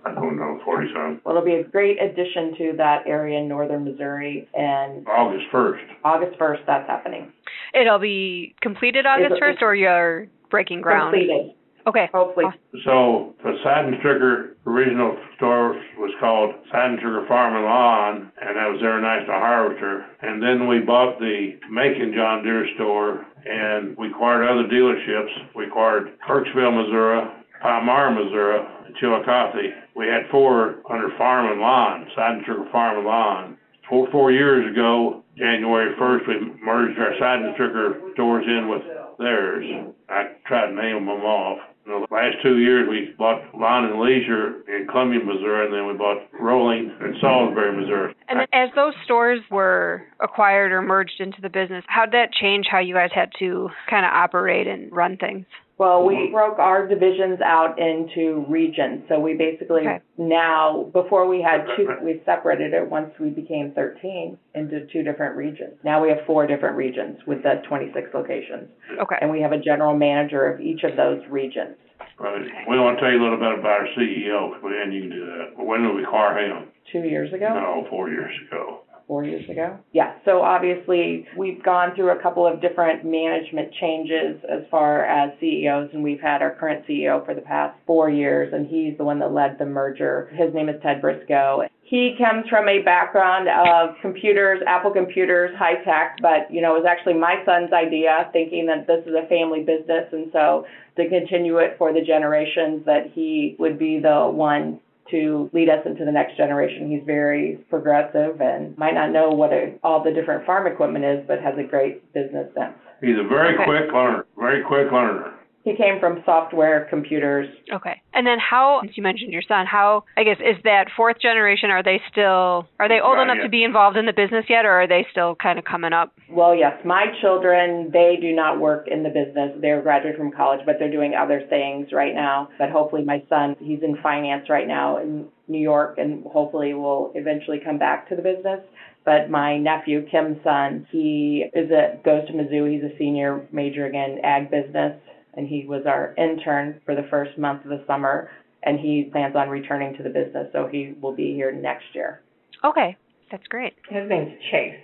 I 0.05 0.13
don't 0.13 0.37
know, 0.37 0.59
forty 0.63 0.87
some. 0.93 1.19
Well, 1.25 1.35
it'll 1.35 1.45
be 1.45 1.55
a 1.55 1.63
great 1.63 2.01
addition 2.01 2.55
to 2.57 2.73
that 2.77 3.07
area 3.07 3.39
in 3.39 3.47
northern 3.47 3.83
Missouri 3.85 4.47
and 4.53 5.05
August 5.07 5.45
first. 5.51 5.83
August 6.03 6.37
1st, 6.39 6.59
that's 6.67 6.87
happening. 6.87 7.31
It'll 7.73 7.99
be 7.99 8.53
completed 8.61 9.05
August 9.07 9.33
It's- 9.35 9.39
1st, 9.57 9.63
or 9.63 9.73
you're 9.75 10.27
breaking 10.51 10.81
ground? 10.81 11.13
Completed, 11.13 11.53
Okay. 11.87 12.07
hopefully. 12.13 12.45
So 12.83 13.33
the 13.43 13.57
Sydenstricker 13.65 14.51
original 14.67 15.17
store 15.37 15.75
was 15.97 16.11
called 16.19 16.53
Sydenstricker 16.71 17.27
Farm 17.27 17.55
and 17.55 17.65
Lawn, 17.65 18.31
and 18.41 18.57
that 18.57 18.69
was 18.71 18.79
International 18.81 19.39
Harvester. 19.39 20.05
And 20.21 20.41
then 20.41 20.67
we 20.67 20.79
bought 20.79 21.19
the 21.19 21.55
Macon 21.69 22.13
John 22.13 22.43
Deere 22.43 22.67
store, 22.75 23.25
and 23.45 23.97
we 23.97 24.07
acquired 24.09 24.47
other 24.47 24.63
dealerships. 24.67 25.31
We 25.55 25.65
acquired 25.65 26.11
Kirksville, 26.27 26.73
Missouri, 26.75 27.27
Palmyra, 27.61 28.11
Missouri, 28.13 28.59
and 28.85 28.95
Chillicothe. 28.97 29.73
We 29.95 30.07
had 30.07 30.29
four 30.31 30.75
under 30.89 31.09
Farm 31.17 31.51
and 31.51 31.61
Lawn, 31.61 32.07
Sydenstricker 32.17 32.71
Farm 32.71 32.97
and 32.97 33.05
Lawn. 33.05 33.57
Four, 33.89 34.09
four 34.11 34.31
years 34.31 34.69
ago, 34.71 35.23
January 35.37 35.93
first, 35.97 36.25
we 36.27 36.35
merged 36.63 36.97
our 36.99 37.13
Sydenstricker 37.21 38.13
stores 38.13 38.45
in 38.47 38.69
with 38.69 38.81
theirs. 39.19 39.65
I 40.09 40.33
tried 40.47 40.67
to 40.67 40.75
name 40.75 41.05
them 41.05 41.21
off. 41.21 41.59
In 41.85 41.91
the 41.91 42.07
last 42.09 42.37
two 42.41 42.57
years, 42.57 42.89
we 42.89 43.13
bought 43.15 43.41
Lawn 43.53 43.85
and 43.85 44.01
Leisure 44.01 44.63
in 44.67 44.87
Columbia, 44.89 45.19
Missouri, 45.23 45.65
and 45.67 45.73
then 45.73 45.85
we 45.85 45.93
bought 45.93 46.17
Rolling 46.39 46.89
in 46.99 47.15
Salisbury, 47.21 47.79
Missouri. 47.79 48.15
And 48.27 48.41
as 48.53 48.69
those 48.75 48.93
stores 49.03 49.39
were 49.51 50.01
acquired 50.19 50.71
or 50.71 50.81
merged 50.81 51.19
into 51.19 51.41
the 51.41 51.49
business, 51.49 51.83
how 51.87 52.05
did 52.05 52.13
that 52.13 52.33
change 52.33 52.65
how 52.71 52.79
you 52.79 52.95
guys 52.95 53.11
had 53.13 53.29
to 53.37 53.69
kind 53.87 54.03
of 54.03 54.11
operate 54.11 54.65
and 54.65 54.91
run 54.91 55.17
things? 55.17 55.45
Well, 55.77 56.05
we 56.05 56.15
mm-hmm. 56.15 56.33
broke 56.33 56.57
our 56.57 56.87
divisions 56.87 57.39
out 57.41 57.77
into 57.77 58.45
regions. 58.47 59.03
So 59.09 59.19
we 59.19 59.33
basically 59.33 59.81
Okay. 59.81 59.99
now, 60.17 60.89
before 60.93 61.27
we 61.27 61.41
had 61.41 61.65
two, 61.75 61.89
we 62.01 62.21
separated 62.25 62.73
it 62.73 62.89
once 62.89 63.11
we 63.19 63.29
became 63.29 63.71
13 63.71 64.37
into 64.53 64.85
two 64.87 65.03
different 65.03 65.35
regions. 65.35 65.73
Now 65.83 66.01
we 66.01 66.09
have 66.09 66.19
four 66.25 66.47
different 66.47 66.77
regions 66.77 67.19
with 67.27 67.43
the 67.43 67.61
26 67.67 68.13
locations. 68.13 68.69
Okay. 69.01 69.17
And 69.19 69.29
we 69.29 69.41
have 69.41 69.51
a 69.51 69.59
general 69.59 69.97
manager 69.97 70.45
of 70.45 70.61
each 70.61 70.83
of 70.83 70.95
those 70.95 71.21
regions. 71.29 71.75
Right. 72.17 72.47
We 72.69 72.79
want 72.79 72.97
to 72.97 73.01
tell 73.01 73.11
you 73.11 73.19
a 73.19 73.23
little 73.23 73.37
bit 73.37 73.59
about 73.59 73.81
our 73.81 73.87
CEO, 73.97 74.55
and 74.63 74.93
you 74.93 75.01
can 75.01 75.09
do 75.09 75.25
that. 75.25 75.63
When 75.63 75.83
did 75.83 75.95
we 75.95 76.03
hire 76.03 76.39
him? 76.39 76.69
Two 76.91 76.99
years 76.99 77.33
ago? 77.33 77.49
No, 77.49 77.87
four 77.89 78.09
years 78.09 78.31
ago. 78.47 78.84
Four 79.07 79.23
years 79.23 79.47
ago. 79.49 79.77
Yeah, 79.91 80.15
so 80.25 80.41
obviously 80.41 81.27
we've 81.37 81.63
gone 81.63 81.95
through 81.95 82.17
a 82.17 82.21
couple 82.21 82.45
of 82.45 82.61
different 82.61 83.05
management 83.05 83.73
changes 83.79 84.41
as 84.49 84.63
far 84.71 85.05
as 85.05 85.31
CEOs, 85.39 85.89
and 85.93 86.03
we've 86.03 86.19
had 86.19 86.41
our 86.41 86.55
current 86.55 86.85
CEO 86.87 87.23
for 87.25 87.33
the 87.33 87.41
past 87.41 87.77
four 87.85 88.09
years, 88.09 88.53
and 88.53 88.67
he's 88.67 88.97
the 88.97 89.03
one 89.03 89.19
that 89.19 89.31
led 89.31 89.57
the 89.59 89.65
merger. 89.65 90.31
His 90.33 90.53
name 90.53 90.69
is 90.69 90.81
Ted 90.81 91.01
Briscoe. 91.01 91.63
He 91.83 92.15
comes 92.17 92.49
from 92.49 92.67
a 92.67 92.81
background 92.81 93.47
of 93.47 93.95
computers, 94.01 94.59
Apple 94.67 94.89
computers, 94.89 95.55
high 95.55 95.83
tech, 95.83 96.17
but 96.19 96.51
you 96.51 96.61
know, 96.61 96.75
it 96.75 96.79
was 96.79 96.87
actually 96.89 97.13
my 97.13 97.43
son's 97.45 97.71
idea, 97.73 98.27
thinking 98.33 98.65
that 98.65 98.87
this 98.87 99.05
is 99.05 99.13
a 99.13 99.27
family 99.27 99.59
business, 99.59 100.09
and 100.11 100.31
so 100.33 100.65
to 100.97 101.07
continue 101.07 101.57
it 101.57 101.75
for 101.77 101.93
the 101.93 102.01
generations 102.01 102.83
that 102.85 103.11
he 103.13 103.55
would 103.59 103.77
be 103.77 103.99
the 103.99 104.27
one 104.31 104.79
to 105.11 105.49
lead 105.53 105.69
us 105.69 105.85
into 105.85 106.05
the 106.05 106.11
next 106.11 106.37
generation. 106.37 106.89
He's 106.89 107.03
very 107.05 107.59
progressive 107.69 108.41
and 108.41 108.77
might 108.77 108.93
not 108.93 109.11
know 109.11 109.29
what 109.29 109.53
a, 109.53 109.75
all 109.83 110.03
the 110.03 110.11
different 110.11 110.45
farm 110.45 110.67
equipment 110.67 111.05
is, 111.05 111.23
but 111.27 111.39
has 111.41 111.53
a 111.57 111.63
great 111.63 112.11
business 112.13 112.47
sense. 112.55 112.73
He's 113.01 113.17
a 113.17 113.27
very 113.27 113.55
quick 113.55 113.93
learner, 113.93 114.25
very 114.37 114.63
quick 114.63 114.91
learner. 114.91 115.33
He 115.65 115.75
came 115.75 115.99
from 115.99 116.21
software, 116.25 116.85
computers. 116.91 117.49
Okay. 117.73 117.99
And 118.13 118.25
then 118.25 118.37
how, 118.37 118.83
you 118.93 119.01
mentioned 119.01 119.33
your 119.33 119.41
son, 119.47 119.65
how, 119.65 120.03
I 120.15 120.23
guess, 120.23 120.37
is 120.37 120.61
that 120.63 120.89
fourth 120.95 121.19
generation, 121.19 121.71
are 121.71 121.81
they 121.81 121.99
still, 122.11 122.67
are 122.79 122.87
they 122.87 122.99
old 123.03 123.17
Not 123.17 123.23
enough 123.23 123.37
yet. 123.37 123.43
to 123.45 123.49
be 123.49 123.63
involved 123.63 123.97
in 123.97 124.05
the 124.05 124.13
business 124.13 124.45
yet, 124.47 124.63
or 124.65 124.69
are 124.69 124.87
they 124.87 125.07
still 125.09 125.33
kind 125.33 125.57
of 125.57 125.65
coming 125.65 125.91
up? 125.91 126.13
Well, 126.29 126.53
yes, 126.53 126.73
my 126.85 127.05
children, 127.19 127.89
they 127.91 128.15
do 128.21 128.31
not 128.31 128.59
work 128.59 128.87
in 128.87 129.01
the 129.01 129.09
business. 129.09 129.57
They're 129.59 129.81
graduated 129.81 130.19
from 130.19 130.31
college, 130.31 130.59
but 130.67 130.75
they're 130.77 130.91
doing 130.91 131.15
other 131.15 131.41
things 131.49 131.87
right 131.91 132.13
now. 132.13 132.49
But 132.59 132.69
hopefully 132.69 133.03
my 133.03 133.23
son, 133.27 133.55
he's 133.57 133.81
in 133.81 133.97
finance 134.03 134.51
right 134.51 134.67
now 134.67 134.99
in 134.99 135.25
New 135.47 135.59
York 135.61 135.97
and 135.97 136.23
hopefully 136.25 136.75
will 136.75 137.11
eventually 137.15 137.59
come 137.65 137.79
back 137.79 138.07
to 138.09 138.15
the 138.15 138.21
business. 138.21 138.59
But 139.03 139.31
my 139.31 139.57
nephew, 139.57 140.05
Kim's 140.11 140.37
son, 140.43 140.85
he 140.91 141.45
is 141.55 141.71
a, 141.71 141.97
goes 142.05 142.27
to 142.27 142.33
Mizzou. 142.33 142.71
He's 142.71 142.83
a 142.83 142.95
senior 142.99 143.47
majoring 143.51 143.95
in 143.95 144.19
ag 144.23 144.51
business 144.51 144.99
and 145.35 145.47
he 145.47 145.65
was 145.67 145.83
our 145.85 146.13
intern 146.17 146.79
for 146.85 146.95
the 146.95 147.07
first 147.09 147.37
month 147.37 147.63
of 147.63 147.69
the 147.69 147.83
summer 147.87 148.29
and 148.63 148.79
he 148.79 149.09
plans 149.11 149.35
on 149.35 149.49
returning 149.49 149.95
to 149.95 150.03
the 150.03 150.09
business. 150.09 150.47
So 150.51 150.67
he 150.71 150.95
will 151.01 151.15
be 151.15 151.33
here 151.33 151.51
next 151.51 151.85
year. 151.93 152.21
Okay. 152.63 152.97
That's 153.31 153.47
great. 153.47 153.73
His 153.89 154.07
name's 154.09 154.33
Chase. 154.51 154.79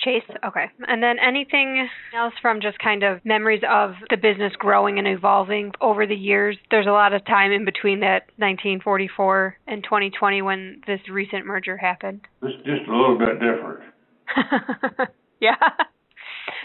Chase, 0.00 0.22
okay. 0.46 0.64
And 0.88 1.02
then 1.02 1.16
anything 1.18 1.86
else 2.16 2.32
from 2.40 2.60
just 2.62 2.78
kind 2.78 3.02
of 3.02 3.22
memories 3.24 3.60
of 3.68 3.92
the 4.08 4.16
business 4.16 4.52
growing 4.58 4.98
and 4.98 5.06
evolving 5.06 5.72
over 5.80 6.06
the 6.06 6.14
years? 6.14 6.56
There's 6.70 6.86
a 6.86 6.90
lot 6.90 7.12
of 7.12 7.24
time 7.26 7.52
in 7.52 7.66
between 7.66 8.00
that 8.00 8.22
1944 8.38 9.56
and 9.66 9.84
2020 9.84 10.42
when 10.42 10.80
this 10.86 11.00
recent 11.10 11.44
merger 11.44 11.76
happened. 11.76 12.22
It's 12.42 12.56
just 12.64 12.88
a 12.88 12.96
little 12.96 13.18
bit 13.18 13.34
different. 13.34 13.80
yeah. 15.40 15.56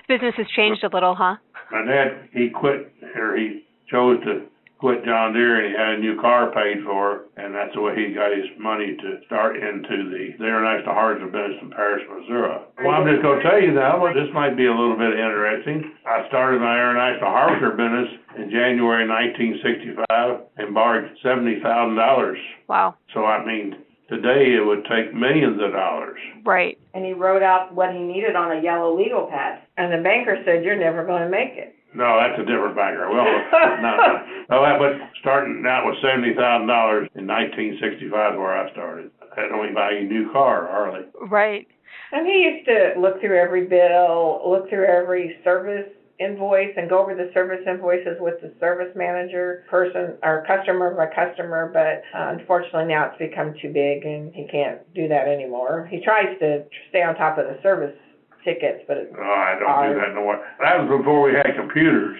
Business 0.07 0.35
has 0.37 0.47
changed 0.55 0.83
a 0.85 0.89
little, 0.93 1.15
huh? 1.15 1.35
My 1.71 1.85
dad, 1.85 2.29
he 2.31 2.49
quit, 2.49 2.93
or 3.15 3.35
he 3.37 3.65
chose 3.89 4.23
to 4.25 4.45
quit 4.77 5.05
John 5.05 5.31
Deere 5.33 5.63
and 5.63 5.71
he 5.71 5.73
had 5.73 5.95
a 5.95 6.03
new 6.03 6.19
car 6.19 6.51
paid 6.51 6.83
for, 6.83 7.31
and 7.37 7.55
that's 7.55 7.73
the 7.73 7.81
way 7.81 7.95
he 7.95 8.13
got 8.13 8.35
his 8.35 8.45
money 8.59 8.95
to 8.99 9.23
start 9.25 9.55
into 9.55 10.11
the, 10.11 10.35
the 10.37 10.45
International 10.45 10.93
Harvester 10.93 11.31
business 11.31 11.57
in 11.61 11.69
Paris, 11.71 12.03
Missouri. 12.11 12.59
Well, 12.83 12.91
I'm 12.93 13.07
just 13.07 13.23
gonna 13.23 13.41
tell 13.41 13.61
you 13.61 13.71
now, 13.71 14.03
but 14.03 14.13
this 14.13 14.27
might 14.33 14.57
be 14.57 14.67
a 14.67 14.75
little 14.75 14.99
bit 14.99 15.15
interesting. 15.15 15.95
I 16.05 16.27
started 16.27 16.59
my 16.59 16.75
International 16.75 17.31
Harvester 17.31 17.71
business 17.71 18.09
in 18.35 18.51
January 18.51 19.07
nineteen 19.07 19.57
sixty-five 19.63 20.43
and 20.57 20.75
borrowed 20.75 21.09
seventy 21.23 21.63
thousand 21.63 21.95
dollars. 21.95 22.37
Wow. 22.67 22.95
So 23.13 23.23
I 23.23 23.45
mean, 23.45 23.79
today 24.09 24.53
it 24.55 24.65
would 24.65 24.85
take 24.85 25.13
millions 25.13 25.61
of 25.61 25.71
dollars. 25.71 26.19
Right. 26.45 26.77
And 26.93 27.05
he 27.05 27.13
wrote 27.13 27.43
out 27.43 27.73
what 27.73 27.91
he 27.93 27.99
needed 27.99 28.35
on 28.35 28.55
a 28.57 28.61
yellow 28.61 28.95
legal 28.97 29.27
pad. 29.27 29.61
And 29.77 29.91
the 29.91 30.03
banker 30.03 30.37
said, 30.45 30.63
You're 30.63 30.79
never 30.79 31.05
going 31.05 31.23
to 31.23 31.29
make 31.29 31.53
it. 31.53 31.75
No, 31.95 32.19
that's 32.19 32.35
a 32.39 32.43
different 32.43 32.75
banker. 32.75 33.07
Well, 33.09 33.23
no, 33.23 33.75
no, 33.81 33.95
no. 33.97 34.25
Oh, 34.51 34.61
that- 34.61 34.79
But 34.79 34.93
starting 35.21 35.63
out 35.67 35.85
with 35.85 35.95
seventy 36.03 36.33
thousand 36.35 36.67
dollars 36.67 37.09
in 37.15 37.25
nineteen 37.25 37.79
sixty-five, 37.81 38.37
where 38.37 38.51
I 38.55 38.69
started, 38.73 39.09
I 39.37 39.47
don't 39.47 39.63
even 39.63 39.73
buy 39.75 39.91
a 39.93 40.03
new 40.03 40.31
car, 40.31 40.67
hardly. 40.69 41.07
Right. 41.29 41.65
And 42.11 42.27
he 42.27 42.43
used 42.43 42.65
to 42.67 42.99
look 42.99 43.19
through 43.21 43.39
every 43.39 43.65
bill, 43.65 44.41
look 44.45 44.69
through 44.69 44.85
every 44.85 45.37
service 45.43 45.89
invoice 46.19 46.71
and 46.77 46.89
go 46.89 46.99
over 46.99 47.13
the 47.13 47.29
service 47.33 47.59
invoices 47.67 48.17
with 48.19 48.39
the 48.41 48.53
service 48.59 48.91
manager 48.95 49.63
person 49.69 50.15
or 50.23 50.45
customer 50.47 50.95
by 50.95 51.07
customer, 51.13 51.69
but 51.73 52.03
uh, 52.17 52.31
unfortunately 52.39 52.85
now 52.85 53.11
it's 53.11 53.19
become 53.19 53.53
too 53.61 53.71
big 53.71 54.05
and 54.05 54.33
he 54.33 54.47
can't 54.47 54.79
do 54.93 55.07
that 55.07 55.27
anymore. 55.27 55.87
He 55.91 55.99
tries 56.03 56.37
to 56.39 56.63
stay 56.89 57.03
on 57.03 57.15
top 57.15 57.37
of 57.37 57.45
the 57.45 57.59
service 57.61 57.95
tickets, 58.45 58.83
but 58.87 58.97
it's 58.97 59.11
No, 59.11 59.23
I 59.23 59.57
don't 59.59 59.93
do 59.93 59.99
that 59.99 60.15
no 60.15 60.21
more. 60.21 60.39
That 60.61 60.79
was 60.79 60.87
before 60.97 61.21
we 61.23 61.33
had 61.33 61.55
computers. 61.57 62.17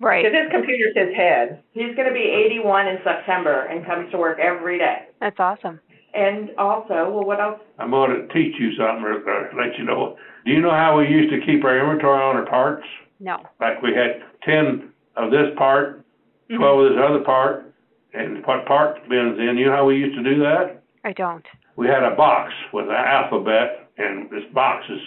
Right. 0.00 0.24
because 0.24 0.34
his 0.36 0.50
computer's 0.50 0.94
his 0.96 1.14
head. 1.14 1.62
He's 1.72 1.94
going 1.94 2.08
to 2.08 2.14
be 2.14 2.26
81 2.26 2.88
in 2.88 2.98
September 3.04 3.66
and 3.66 3.86
comes 3.86 4.10
to 4.10 4.18
work 4.18 4.38
every 4.38 4.78
day. 4.78 5.06
That's 5.20 5.38
awesome. 5.38 5.80
And 6.14 6.50
also, 6.58 7.08
well, 7.08 7.24
what 7.24 7.40
else? 7.40 7.60
I'm 7.78 7.90
going 7.90 8.10
to 8.10 8.26
teach 8.34 8.54
you 8.58 8.72
something 8.76 9.04
or, 9.04 9.22
or 9.22 9.50
let 9.56 9.78
you 9.78 9.84
know. 9.84 10.16
Do 10.44 10.50
you 10.50 10.60
know 10.60 10.70
how 10.70 10.98
we 10.98 11.06
used 11.06 11.32
to 11.32 11.40
keep 11.46 11.64
our 11.64 11.78
inventory 11.78 12.20
on 12.20 12.36
our 12.36 12.46
parts? 12.46 12.84
No. 13.22 13.38
Like 13.60 13.80
we 13.82 13.94
had 13.94 14.20
ten 14.42 14.90
of 15.16 15.30
this 15.30 15.54
part, 15.56 16.02
Mhm. 16.50 16.56
twelve 16.56 16.80
of 16.80 16.90
this 16.90 16.98
other 16.98 17.20
part, 17.20 17.64
and 18.12 18.44
what 18.44 18.66
part 18.66 19.08
bins 19.08 19.38
in. 19.38 19.56
You 19.56 19.66
know 19.66 19.76
how 19.76 19.86
we 19.86 19.96
used 19.96 20.16
to 20.16 20.24
do 20.24 20.40
that? 20.40 20.82
I 21.04 21.12
don't. 21.12 21.46
We 21.76 21.86
had 21.86 22.02
a 22.02 22.10
box 22.16 22.52
with 22.72 22.88
an 22.88 22.94
alphabet, 22.94 23.88
and 23.96 24.28
this 24.28 24.44
box 24.52 24.84
is, 24.90 25.00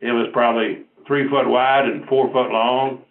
it 0.00 0.12
was 0.12 0.28
probably 0.32 0.84
three 1.06 1.28
foot 1.28 1.48
wide 1.48 1.86
and 1.86 2.06
four 2.08 2.30
foot 2.30 2.50
long, 2.52 3.02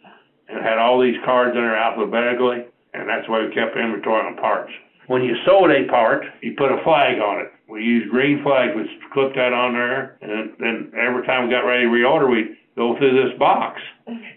and 0.47 0.63
had 0.63 0.77
all 0.77 0.99
these 0.99 1.19
cards 1.25 1.55
in 1.55 1.61
there 1.61 1.75
alphabetically, 1.75 2.63
and 2.93 3.07
that's 3.07 3.27
why 3.27 3.41
we 3.41 3.49
kept 3.53 3.75
inventory 3.75 4.25
on 4.25 4.35
parts. 4.37 4.71
When 5.07 5.23
you 5.23 5.35
sold 5.45 5.71
a 5.71 5.83
part, 5.85 6.25
you 6.41 6.53
put 6.57 6.71
a 6.71 6.77
flag 6.83 7.19
on 7.19 7.41
it. 7.41 7.51
We 7.67 7.83
used 7.83 8.09
green 8.09 8.41
flags, 8.43 8.75
we 8.75 8.89
clipped 9.11 9.35
that 9.35 9.51
on 9.51 9.73
there, 9.73 10.15
and 10.21 10.53
then 10.57 10.91
every 10.97 11.25
time 11.25 11.45
we 11.45 11.51
got 11.53 11.65
ready 11.65 11.83
to 11.83 11.89
reorder, 11.89 12.29
we'd 12.29 12.55
go 12.77 12.95
through 12.97 13.13
this 13.23 13.37
box. 13.37 13.81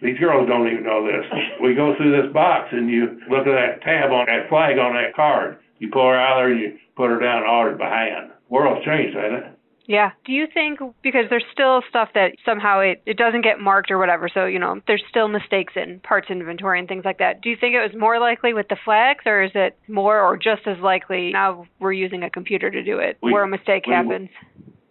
These 0.02 0.18
girls 0.18 0.48
don't 0.48 0.66
even 0.66 0.84
know 0.84 1.06
this. 1.06 1.24
We 1.62 1.74
go 1.74 1.94
through 1.96 2.10
this 2.22 2.32
box 2.32 2.68
and 2.72 2.90
you 2.90 3.20
look 3.30 3.46
at 3.46 3.54
that 3.54 3.82
tab 3.82 4.10
on 4.10 4.26
that 4.26 4.48
flag 4.48 4.78
on 4.78 4.94
that 4.94 5.14
card. 5.14 5.58
You 5.78 5.88
pull 5.90 6.08
her 6.08 6.16
out 6.18 6.36
there 6.36 6.50
and 6.50 6.60
you 6.60 6.78
put 6.96 7.10
her 7.10 7.20
down 7.20 7.42
and 7.42 7.50
order 7.50 7.76
by 7.76 7.88
hand. 7.88 8.30
World's 8.48 8.84
changed, 8.84 9.16
hasn't 9.16 9.44
it? 9.44 9.58
Yeah. 9.86 10.10
Do 10.24 10.32
you 10.32 10.46
think 10.52 10.78
because 11.02 11.24
there's 11.30 11.44
still 11.52 11.82
stuff 11.88 12.10
that 12.14 12.32
somehow 12.44 12.78
it 12.80 13.02
it 13.06 13.16
doesn't 13.16 13.42
get 13.42 13.58
marked 13.58 13.90
or 13.90 13.98
whatever, 13.98 14.28
so 14.32 14.46
you 14.46 14.58
know 14.58 14.80
there's 14.86 15.02
still 15.08 15.26
mistakes 15.26 15.72
in 15.74 15.98
parts 16.00 16.30
inventory 16.30 16.78
and 16.78 16.86
things 16.86 17.04
like 17.04 17.18
that. 17.18 17.40
Do 17.40 17.48
you 17.50 17.56
think 17.60 17.74
it 17.74 17.80
was 17.80 17.98
more 17.98 18.20
likely 18.20 18.54
with 18.54 18.68
the 18.68 18.76
flags, 18.84 19.24
or 19.26 19.42
is 19.42 19.50
it 19.54 19.76
more 19.88 20.20
or 20.20 20.36
just 20.36 20.62
as 20.66 20.78
likely 20.78 21.32
now 21.32 21.66
we're 21.80 21.92
using 21.92 22.22
a 22.22 22.30
computer 22.30 22.70
to 22.70 22.84
do 22.84 22.98
it 22.98 23.18
We- 23.20 23.32
where 23.32 23.42
a 23.42 23.48
mistake 23.48 23.86
we- 23.86 23.94
happens? 23.94 24.28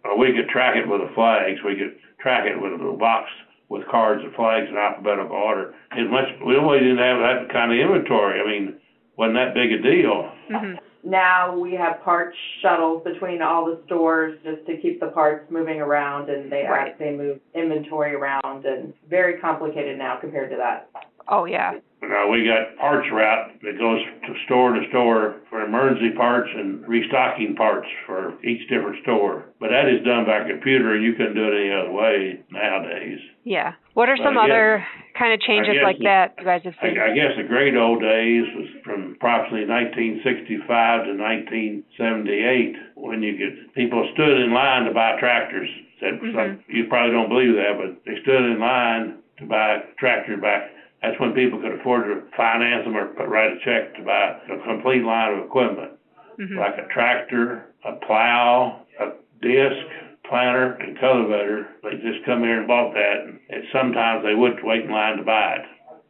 Uh, 0.04 0.16
we 0.16 0.34
could 0.34 0.48
track 0.50 0.76
it 0.76 0.86
with 0.86 1.00
the 1.00 1.08
flags. 1.14 1.62
We 1.62 1.76
could 1.76 1.96
track 2.18 2.46
it 2.46 2.60
with 2.60 2.72
a 2.72 2.76
little 2.76 2.98
box 2.98 3.30
with 3.70 3.86
cards 3.88 4.20
and 4.22 4.34
flags 4.34 4.68
in 4.68 4.76
alphabetical 4.76 5.36
order. 5.36 5.72
As 5.92 6.10
much, 6.10 6.26
we 6.44 6.54
really 6.54 6.80
didn't 6.80 6.98
have 6.98 7.18
that 7.22 7.48
kind 7.52 7.72
of 7.72 7.78
inventory. 7.78 8.40
I 8.40 8.44
mean, 8.46 8.74
wasn't 9.16 9.36
that 9.36 9.54
big 9.54 9.72
a 9.72 9.80
deal. 9.80 10.30
hmm 10.50 10.74
Now 11.04 11.56
we 11.56 11.74
have 11.74 12.02
parts 12.02 12.36
shuttles 12.60 13.02
between 13.04 13.40
all 13.40 13.64
the 13.64 13.80
stores 13.86 14.38
just 14.44 14.66
to 14.66 14.76
keep 14.76 14.98
the 15.00 15.06
parts 15.08 15.50
moving 15.50 15.80
around 15.80 16.28
and 16.28 16.50
they 16.52 16.66
Right. 16.68 16.98
they 16.98 17.12
move 17.12 17.38
inventory 17.54 18.14
around 18.14 18.66
and 18.66 18.92
very 19.08 19.38
complicated 19.40 19.96
now 19.96 20.16
compared 20.20 20.50
to 20.50 20.56
that. 20.56 20.90
Oh 21.28 21.44
yeah. 21.44 21.74
Now, 22.02 22.28
we 22.28 22.44
got 22.44 22.76
parts 22.76 23.06
route 23.12 23.52
that 23.62 23.78
goes 23.78 24.00
to 24.26 24.34
store 24.46 24.72
to 24.72 24.82
store 24.88 25.36
for 25.50 25.62
emergency 25.66 26.14
parts 26.16 26.48
and 26.54 26.86
restocking 26.86 27.56
parts 27.56 27.88
for 28.06 28.34
each 28.44 28.62
different 28.70 29.02
store. 29.02 29.44
But 29.58 29.70
that 29.70 29.88
is 29.90 30.00
done 30.06 30.24
by 30.24 30.46
computer, 30.48 30.94
and 30.94 31.02
you 31.04 31.12
couldn't 31.14 31.34
do 31.34 31.42
it 31.50 31.60
any 31.60 31.72
other 31.74 31.90
way 31.90 32.38
nowadays. 32.52 33.18
Yeah. 33.44 33.72
What 33.94 34.08
are 34.08 34.14
Well, 34.14 34.24
some 34.28 34.34
guess- 34.34 34.44
other 34.44 34.86
kind 35.18 35.32
of 35.34 35.40
changes 35.40 35.82
like 35.82 35.96
it- 35.96 36.04
that 36.04 36.34
you 36.38 36.44
guys 36.44 36.62
have 36.62 36.76
seen? 36.80 36.96
I 36.98 37.12
guess 37.14 37.36
the 37.36 37.42
great 37.42 37.74
old 37.76 38.00
days 38.00 38.46
was 38.54 38.68
from 38.84 39.12
approximately 39.18 39.66
1965 39.66 41.04
to 41.06 41.14
1978, 41.14 42.76
when 42.94 43.22
you 43.22 43.34
could 43.34 43.74
people 43.74 44.08
stood 44.14 44.40
in 44.40 44.52
line 44.52 44.84
to 44.84 44.92
buy 44.92 45.16
tractors. 45.18 45.68
Said 45.98 46.20
Mhm. 46.20 46.32
some, 46.34 46.58
you 46.68 46.84
probably 46.84 47.12
don't 47.12 47.28
believe 47.28 47.56
that, 47.56 47.76
but 47.76 48.04
they 48.04 48.16
stood 48.22 48.42
in 48.42 48.58
line 48.60 49.14
to 49.38 49.44
buy 49.46 49.82
tractors 49.98 50.40
back. 50.40 50.70
That's 51.02 51.18
when 51.18 51.32
people 51.32 51.60
could 51.60 51.80
afford 51.80 52.04
to 52.04 52.22
finance 52.36 52.84
them 52.84 52.96
or 52.96 53.12
write 53.26 53.52
a 53.52 53.58
check 53.64 53.96
to 53.96 54.02
buy 54.04 54.36
a 54.52 54.58
complete 54.66 55.02
line 55.02 55.38
of 55.38 55.44
equipment, 55.46 55.92
hmm 56.38 56.58
like 56.58 56.76
a 56.78 56.86
tractor, 56.92 57.66
a 57.84 57.92
plow, 58.06 58.82
a 59.00 59.12
disc, 59.40 59.86
planter, 60.28 60.74
and 60.74 60.98
cultivator. 61.00 61.68
They 61.82 61.96
just 62.04 62.24
come 62.26 62.40
here 62.42 62.58
and 62.58 62.68
bought 62.68 62.92
that, 62.94 63.24
and, 63.24 63.40
and 63.48 63.64
sometimes 63.72 64.24
they 64.24 64.34
would 64.34 64.62
wait 64.62 64.84
in 64.84 64.90
line 64.90 65.16
to 65.16 65.22
buy 65.22 65.56
it. 65.56 65.66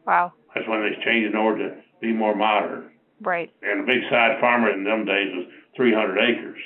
Wow. 0.07 0.33
That's 0.55 0.67
when 0.69 0.83
they 0.83 0.97
changed 1.05 1.31
in 1.33 1.37
order 1.37 1.69
to 1.71 1.77
be 2.01 2.13
more 2.13 2.35
modern. 2.35 2.91
Right. 3.23 3.53
And 3.63 3.81
a 3.81 3.87
big 3.87 4.03
side 4.11 4.41
farmer 4.41 4.71
in 4.73 4.83
them 4.85 5.05
days 5.05 5.31
was 5.37 5.47
300 5.77 6.19
acres. 6.19 6.59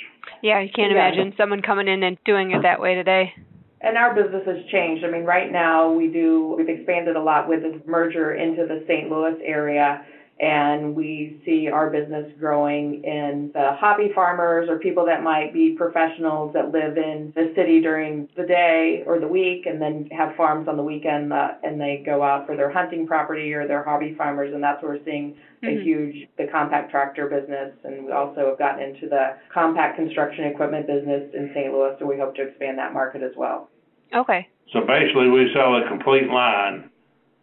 Yeah, 0.42 0.60
you 0.60 0.70
can't 0.74 0.90
Yeah. 0.92 1.06
imagine 1.08 1.34
someone 1.36 1.60
coming 1.60 1.88
in 1.88 2.02
and 2.02 2.16
doing 2.24 2.52
it 2.52 2.62
that 2.62 2.80
way 2.80 2.94
today. 2.94 3.34
And 3.84 3.98
our 3.98 4.14
business 4.14 4.42
has 4.46 4.64
changed. 4.72 5.04
I 5.04 5.10
mean, 5.10 5.24
right 5.24 5.52
now 5.52 5.92
we 5.92 6.08
do, 6.08 6.54
we've 6.56 6.70
expanded 6.70 7.16
a 7.16 7.22
lot 7.22 7.48
with 7.48 7.60
this 7.62 7.76
merger 7.86 8.32
into 8.32 8.66
the 8.66 8.82
St. 8.88 9.10
Louis 9.10 9.38
area. 9.44 10.06
And 10.40 10.96
we 10.96 11.40
see 11.44 11.68
our 11.68 11.90
business 11.90 12.32
growing 12.40 13.04
in 13.04 13.52
the 13.54 13.76
hobby 13.78 14.10
farmers 14.14 14.68
or 14.68 14.78
people 14.78 15.04
that 15.06 15.22
might 15.22 15.52
be 15.52 15.76
professionals 15.76 16.52
that 16.54 16.72
live 16.72 16.96
in 16.96 17.32
the 17.36 17.52
city 17.54 17.80
during 17.80 18.28
the 18.36 18.42
day 18.44 19.04
or 19.06 19.20
the 19.20 19.28
week 19.28 19.66
and 19.66 19.80
then 19.80 20.08
have 20.10 20.34
farms 20.34 20.66
on 20.66 20.76
the 20.76 20.82
weekend 20.82 21.32
uh, 21.32 21.52
and 21.62 21.80
they 21.80 22.02
go 22.04 22.22
out 22.24 22.46
for 22.46 22.56
their 22.56 22.70
hunting 22.70 23.06
property 23.06 23.52
or 23.52 23.68
their 23.68 23.84
hobby 23.84 24.14
farmers. 24.18 24.52
And 24.52 24.62
that's 24.62 24.82
where 24.82 24.92
we're 24.92 25.04
seeing 25.04 25.36
a 25.62 25.66
Mhm. 25.66 25.82
huge, 25.82 26.28
the 26.36 26.46
compact 26.48 26.90
tractor 26.90 27.28
business. 27.28 27.72
And 27.84 28.06
we 28.06 28.10
also 28.12 28.48
have 28.48 28.58
gotten 28.58 28.82
into 28.82 29.08
the 29.08 29.34
compact 29.52 29.96
construction 29.96 30.46
equipment 30.46 30.86
business 30.86 31.32
in 31.34 31.52
St. 31.54 31.72
Louis. 31.72 31.94
So 32.00 32.06
we 32.06 32.18
hope 32.18 32.34
to 32.36 32.42
expand 32.42 32.78
that 32.78 32.92
market 32.92 33.22
as 33.22 33.36
well. 33.36 33.68
Okay. 34.14 34.48
So 34.72 34.80
basically, 34.86 35.28
we 35.28 35.50
sell 35.54 35.76
a 35.76 35.88
complete 35.88 36.28
line. 36.28 36.90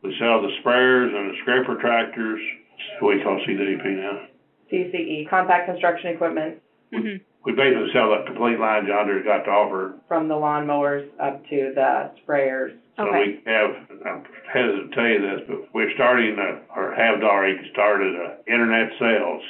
We 0.03 0.15
sell 0.19 0.41
the 0.41 0.49
sprayers 0.63 1.13
and 1.15 1.29
the 1.31 1.37
scraper 1.41 1.77
tractors. 1.79 2.39
What 2.99 3.15
we 3.17 3.23
call 3.23 3.39
CDP 3.47 3.85
now. 4.01 4.25
CCE, 4.71 4.95
E, 4.95 5.27
compact 5.29 5.67
construction 5.67 6.11
equipment, 6.15 6.57
hmm 6.93 7.17
We 7.45 7.51
basically 7.53 7.89
sell 7.93 8.09
that 8.09 8.25
complete 8.25 8.57
line 8.59 8.87
John 8.87 9.05
Deere's 9.05 9.25
got 9.25 9.43
to 9.43 9.51
offer. 9.51 9.93
from 10.07 10.27
the 10.27 10.33
lawnmowers 10.35 11.07
up 11.21 11.43
to 11.49 11.71
the 11.75 12.11
sprayers. 12.25 12.73
So 12.97 13.07
Okay. 13.07 13.39
we 13.45 13.51
have, 13.51 13.71
I'm 14.05 14.23
hesitant 14.51 14.89
to 14.91 14.95
tell 14.95 15.07
you 15.07 15.21
this, 15.21 15.41
but 15.47 15.73
we're 15.73 15.91
starting, 15.95 16.37
a, 16.39 16.61
or 16.79 16.93
have 16.95 17.21
already 17.21 17.57
started 17.71 18.15
a 18.15 18.37
internet 18.51 18.91
sales. 18.99 19.43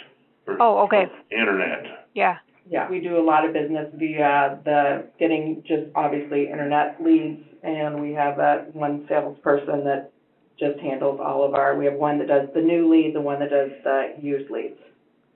for 0.45 0.61
Oh, 0.61 0.79
okay. 0.85 1.05
Internet. 1.31 2.07
Yeah. 2.13 2.37
Yeah, 2.69 2.89
we 2.89 2.99
do 2.99 3.17
a 3.17 3.23
lot 3.23 3.45
of 3.45 3.53
business 3.53 3.87
via 3.95 4.59
the, 4.63 5.05
getting 5.19 5.63
just 5.67 5.83
obviously 5.95 6.49
internet 6.49 6.97
leads, 7.03 7.41
and 7.63 8.01
we 8.01 8.13
have 8.13 8.37
that 8.37 8.73
one 8.75 9.05
salesperson 9.09 9.83
that 9.85 10.11
just 10.59 10.79
handles 10.79 11.19
all 11.21 11.43
of 11.43 11.53
our, 11.55 11.75
we 11.75 11.85
have 11.85 11.95
one 11.95 12.19
that 12.19 12.27
does 12.27 12.47
the 12.53 12.61
new 12.61 12.89
leads 12.91 13.15
and 13.15 13.25
one 13.25 13.39
that 13.39 13.49
does 13.49 13.71
the 13.83 14.13
used 14.21 14.49
leads. 14.51 14.77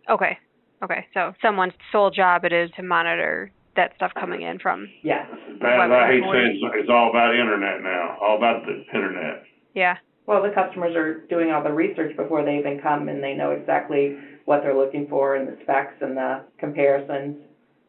Okay. 0.09 0.37
Okay. 0.83 1.05
So 1.13 1.33
someone's 1.41 1.73
sole 1.91 2.11
job 2.11 2.45
it 2.45 2.53
is 2.53 2.69
to 2.75 2.83
monitor 2.83 3.51
that 3.75 3.91
stuff 3.95 4.11
coming 4.17 4.43
in 4.43 4.59
from. 4.59 4.87
Yes. 5.03 5.25
As 5.51 5.59
bad 5.59 5.85
as 5.85 5.91
I 5.91 6.07
hate 6.07 6.21
to 6.21 6.31
say 6.31 6.37
it, 6.37 6.55
it's- 6.55 6.71
it's 6.75 6.89
all 6.89 7.09
about 7.09 7.33
internet 7.35 7.81
now, 7.81 8.17
all 8.21 8.37
about 8.37 8.65
the 8.65 8.85
internet. 8.93 9.43
Yeah. 9.73 9.97
Well, 10.27 10.41
the 10.41 10.49
customers 10.49 10.95
are 10.95 11.21
doing 11.27 11.51
all 11.51 11.63
the 11.63 11.71
research 11.71 12.15
before 12.17 12.43
they 12.43 12.57
even 12.57 12.79
come, 12.81 13.09
and 13.09 13.23
they 13.23 13.33
know 13.33 13.51
exactly 13.51 14.17
what 14.45 14.61
they're 14.63 14.75
looking 14.75 15.07
for 15.07 15.35
and 15.35 15.47
the 15.47 15.57
specs 15.63 15.95
and 16.01 16.17
the 16.17 16.43
comparisons, 16.57 17.37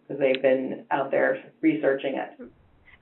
because 0.07 0.21
they've 0.21 0.43
been 0.43 0.85
out 0.91 1.11
there 1.11 1.43
researching 1.63 2.17
it. 2.17 2.51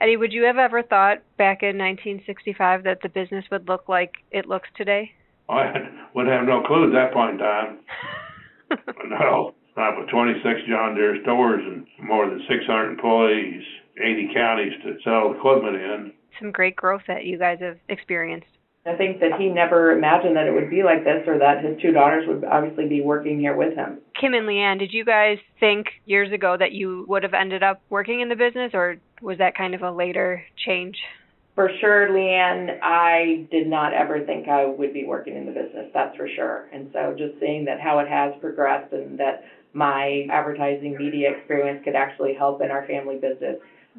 Eddie, 0.00 0.16
would 0.16 0.32
you 0.32 0.44
have 0.44 0.58
ever 0.58 0.82
thought 0.82 1.18
back 1.36 1.62
in 1.62 1.78
1965 1.78 2.84
that 2.84 3.00
the 3.02 3.08
business 3.08 3.44
would 3.50 3.68
look 3.68 3.88
like 3.88 4.14
it 4.30 4.46
looks 4.46 4.68
today? 4.76 5.12
I 5.48 5.72
wouldn't 6.14 6.34
have 6.34 6.46
no 6.46 6.62
clue 6.62 6.86
at 6.86 6.92
that 6.92 7.12
point 7.12 7.32
in 7.32 7.38
time. 7.38 7.78
No, 9.06 9.54
not 9.76 9.98
with 9.98 10.08
26 10.08 10.60
John 10.68 10.94
Deere 10.94 11.20
stores 11.22 11.62
and 11.64 11.86
more 12.08 12.28
than 12.28 12.40
600 12.48 12.90
employees, 12.90 13.62
80 14.02 14.30
counties 14.34 14.72
to 14.82 14.96
sell 15.04 15.32
equipment 15.32 15.76
in. 15.76 16.12
Some 16.40 16.50
great 16.50 16.74
growth 16.74 17.02
that 17.06 17.24
you 17.24 17.38
guys 17.38 17.58
have 17.60 17.78
experienced. 17.88 18.48
I 18.86 18.96
think 18.96 19.20
that 19.20 19.40
he 19.40 19.48
never 19.48 19.92
imagined 19.92 20.36
that 20.36 20.46
it 20.46 20.52
would 20.52 20.68
be 20.68 20.82
like 20.82 21.04
this, 21.04 21.26
or 21.26 21.38
that 21.38 21.64
his 21.64 21.80
two 21.80 21.92
daughters 21.92 22.28
would 22.28 22.44
obviously 22.44 22.86
be 22.86 23.00
working 23.00 23.40
here 23.40 23.56
with 23.56 23.74
him. 23.74 23.98
Kim 24.20 24.34
and 24.34 24.46
Leanne, 24.46 24.78
did 24.78 24.92
you 24.92 25.06
guys 25.06 25.38
think 25.58 25.86
years 26.04 26.30
ago 26.32 26.56
that 26.58 26.72
you 26.72 27.06
would 27.08 27.22
have 27.22 27.32
ended 27.32 27.62
up 27.62 27.80
working 27.88 28.20
in 28.20 28.28
the 28.28 28.36
business, 28.36 28.72
or 28.74 28.96
was 29.22 29.38
that 29.38 29.56
kind 29.56 29.74
of 29.74 29.80
a 29.80 29.90
later 29.90 30.44
change? 30.66 30.98
For 31.54 31.70
sure, 31.80 32.08
Leanne, 32.10 32.78
I 32.82 33.46
did 33.50 33.68
not 33.68 33.94
ever 33.94 34.20
think 34.24 34.48
I 34.48 34.66
would 34.66 34.92
be 34.92 35.04
working 35.04 35.36
in 35.36 35.46
the 35.46 35.52
business, 35.52 35.86
that's 35.94 36.16
for 36.16 36.28
sure. 36.28 36.68
And 36.72 36.90
so 36.92 37.14
just 37.16 37.40
seeing 37.40 37.64
that 37.66 37.80
how 37.80 38.00
it 38.00 38.08
has 38.08 38.34
progressed 38.40 38.92
and 38.92 39.18
that 39.18 39.44
my 39.72 40.26
advertising 40.30 40.96
media 40.98 41.30
experience 41.30 41.80
could 41.84 41.94
actually 41.94 42.34
help 42.34 42.60
in 42.60 42.70
our 42.70 42.86
family 42.86 43.16
business. 43.16 43.56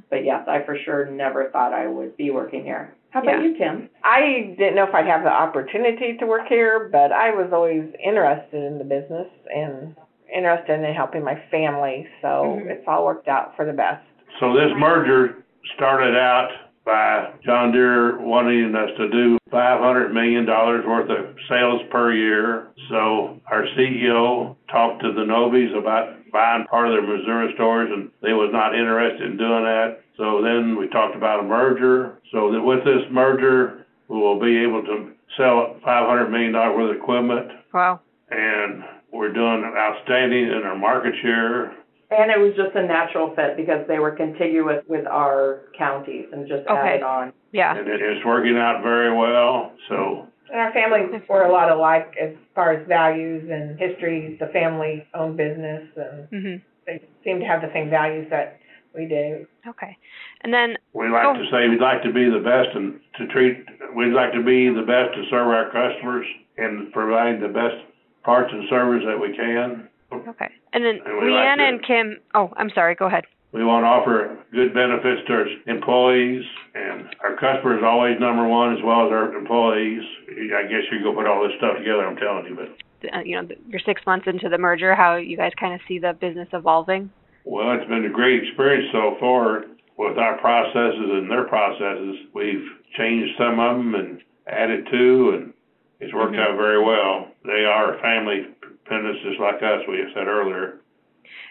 But 0.09 0.25
yes, 0.25 0.45
I 0.47 0.63
for 0.65 0.77
sure 0.83 1.09
never 1.09 1.49
thought 1.49 1.73
I 1.73 1.87
would 1.87 2.17
be 2.17 2.29
working 2.29 2.63
here. 2.63 2.93
How 3.15 3.21
about 3.21 3.39
Yeah. 3.39 3.47
you, 3.47 3.55
Kim? 3.55 3.89
I 4.03 4.53
didn't 4.57 4.75
know 4.75 4.83
if 4.83 4.93
I'd 4.93 5.07
have 5.07 5.23
the 5.23 5.31
opportunity 5.31 6.17
to 6.17 6.25
work 6.25 6.47
here, 6.49 6.89
but 6.91 7.13
I 7.13 7.31
was 7.31 7.53
always 7.53 7.85
interested 8.03 8.61
in 8.61 8.77
the 8.77 8.83
business 8.83 9.29
and 9.55 9.95
interested 10.29 10.83
in 10.83 10.93
helping 10.93 11.23
my 11.23 11.35
family, 11.49 12.09
so 12.21 12.59
Mhm. 12.59 12.69
it's 12.71 12.85
all 12.85 13.05
worked 13.05 13.29
out 13.29 13.55
for 13.55 13.63
the 13.63 13.71
best. 13.71 14.03
So 14.41 14.51
this 14.51 14.73
merger 14.75 15.45
started 15.75 16.17
out 16.17 16.51
by 16.85 17.33
John 17.43 17.71
Deere 17.71 18.19
wanting 18.21 18.73
us 18.75 18.89
to 18.97 19.09
do 19.09 19.37
$500 19.51 20.13
million 20.13 20.45
worth 20.45 21.09
of 21.09 21.35
sales 21.49 21.81
per 21.91 22.13
year. 22.13 22.67
So 22.89 23.41
our 23.51 23.65
CEO 23.77 24.55
talked 24.71 25.01
to 25.01 25.11
the 25.11 25.25
Nobbes 25.25 25.73
about 25.77 26.15
buying 26.31 26.65
part 26.69 26.87
of 26.87 26.93
their 26.93 27.01
Missouri 27.17 27.51
stores, 27.55 27.89
and 27.91 28.11
they 28.21 28.33
was 28.33 28.51
not 28.53 28.75
interested 28.75 29.31
in 29.31 29.37
doing 29.37 29.63
that. 29.63 30.01
So 30.17 30.41
then 30.43 30.77
we 30.77 30.87
talked 30.89 31.15
about 31.15 31.39
a 31.39 31.43
merger. 31.43 32.19
So 32.31 32.51
that 32.51 32.61
with 32.61 32.85
this 32.85 33.03
merger, 33.11 33.85
we 34.07 34.17
will 34.17 34.39
be 34.39 34.55
able 34.61 34.83
to 34.83 35.11
sell 35.37 35.75
$500 35.85 36.29
million 36.29 36.53
worth 36.53 36.91
of 36.91 37.01
equipment, 37.01 37.51
Wow. 37.73 37.99
and 38.29 38.83
we're 39.11 39.33
doing 39.33 39.63
outstanding 39.75 40.45
in 40.51 40.61
our 40.63 40.77
market 40.77 41.13
share. 41.21 41.73
And 42.11 42.29
it 42.29 42.39
was 42.39 42.53
just 42.55 42.75
a 42.75 42.85
natural 42.85 43.33
fit 43.35 43.57
because 43.57 43.85
they 43.87 43.97
were 43.99 44.11
contiguous 44.11 44.83
with 44.87 45.07
our 45.07 45.61
counties 45.77 46.27
and 46.31 46.47
just 46.47 46.67
Okay. 46.67 46.79
added 46.79 47.03
on. 47.03 47.33
Yeah. 47.51 47.75
And 47.75 47.87
it 47.87 48.01
is 48.01 48.23
working 48.23 48.57
out 48.57 48.83
very 48.83 49.11
well. 49.11 49.71
So 49.89 50.27
And 50.51 50.59
our 50.61 50.71
families 50.71 51.21
were 51.27 51.41
a 51.43 51.51
lot 51.51 51.71
alike 51.71 52.15
as 52.21 52.31
far 52.53 52.71
as 52.73 52.87
values 52.87 53.49
and 53.49 53.79
history. 53.79 54.37
The 54.39 54.47
family 54.47 55.03
owned 55.15 55.35
business 55.37 55.83
and 55.97 56.29
Mhm. 56.29 56.61
they 56.85 57.01
seem 57.23 57.39
to 57.39 57.45
have 57.45 57.61
the 57.61 57.71
same 57.73 57.89
values 57.89 58.29
that 58.29 58.57
we 58.93 59.05
do. 59.07 59.47
Okay. 59.67 59.97
And 60.41 60.53
then 60.53 60.77
we 60.93 61.09
like 61.09 61.25
Oh. 61.25 61.33
to 61.33 61.45
say 61.49 61.67
we'd 61.67 61.81
like 61.81 62.03
to 62.03 62.11
be 62.13 62.29
the 62.29 62.39
best 62.39 62.69
and 62.75 62.99
to 63.15 63.25
treat, 63.27 63.65
we'd 63.95 64.13
like 64.13 64.31
to 64.33 64.43
be 64.43 64.69
the 64.69 64.83
best 64.83 65.15
to 65.15 65.25
serve 65.25 65.47
our 65.47 65.69
customers 65.71 66.27
and 66.57 66.93
provide 66.93 67.39
the 67.41 67.49
best 67.49 67.77
parts 68.23 68.53
and 68.53 68.67
service 68.69 69.03
that 69.05 69.19
we 69.19 69.33
can. 69.35 69.89
Okay. 70.11 70.49
And 70.73 70.83
then 70.83 70.99
And 71.05 71.17
we 71.21 71.31
like 71.31 71.43
Leanne 71.45 71.61
and 71.69 71.83
Kim. 71.85 72.17
Oh, 72.33 72.51
I'm 72.57 72.69
sorry. 72.73 72.95
Go 72.95 73.05
ahead. 73.07 73.25
We 73.51 73.63
want 73.63 73.83
to 73.83 73.87
offer 73.87 74.37
good 74.51 74.73
benefits 74.73 75.21
to 75.27 75.33
our 75.33 75.45
employees, 75.67 76.43
and 76.73 77.07
our 77.23 77.35
customers 77.37 77.81
are 77.81 77.85
always 77.87 78.19
number 78.19 78.45
one 78.45 78.75
as 78.75 78.83
well 78.83 79.05
as 79.07 79.11
our 79.13 79.33
employees. 79.33 80.03
I 80.29 80.63
guess 80.63 80.83
you 80.91 81.01
go 81.01 81.13
put 81.15 81.25
all 81.25 81.41
this 81.47 81.55
stuff 81.57 81.77
together, 81.77 82.05
I'm 82.05 82.17
telling 82.17 82.45
you, 82.47 82.55
but, 82.55 83.13
Uh, 83.15 83.21
you 83.23 83.39
know, 83.39 83.47
you're 83.69 83.79
six 83.79 84.01
months 84.05 84.27
into 84.27 84.49
the 84.49 84.57
merger. 84.57 84.93
How 84.93 85.15
you 85.15 85.37
guys 85.37 85.53
kind 85.57 85.73
of 85.73 85.79
see 85.87 85.99
the 85.99 86.13
business 86.13 86.49
evolving? 86.51 87.09
well, 87.45 87.71
it's 87.79 87.87
been 87.87 88.03
a 88.05 88.09
great 88.09 88.43
experience 88.43 88.91
so 88.91 89.15
far 89.21 89.63
with 89.97 90.17
our 90.17 90.35
processes 90.39 91.09
and 91.11 91.31
their 91.31 91.43
processes. 91.45 92.17
We've 92.33 92.67
changed 92.97 93.37
some 93.37 93.59
of 93.59 93.77
them 93.77 93.95
and 93.95 94.19
added 94.47 94.87
to, 94.91 95.29
and 95.35 95.53
it's 96.01 96.13
worked 96.13 96.33
Mhm. 96.35 96.39
out 96.39 96.57
very 96.57 96.81
well. 96.83 97.29
They 97.45 97.63
are 97.63 97.93
a 97.93 97.99
family 97.99 98.47
dependents 98.85 99.19
just 99.27 99.39
like 99.39 99.55
us, 99.61 99.81
we 99.87 100.03
said 100.13 100.27
earlier. 100.27 100.79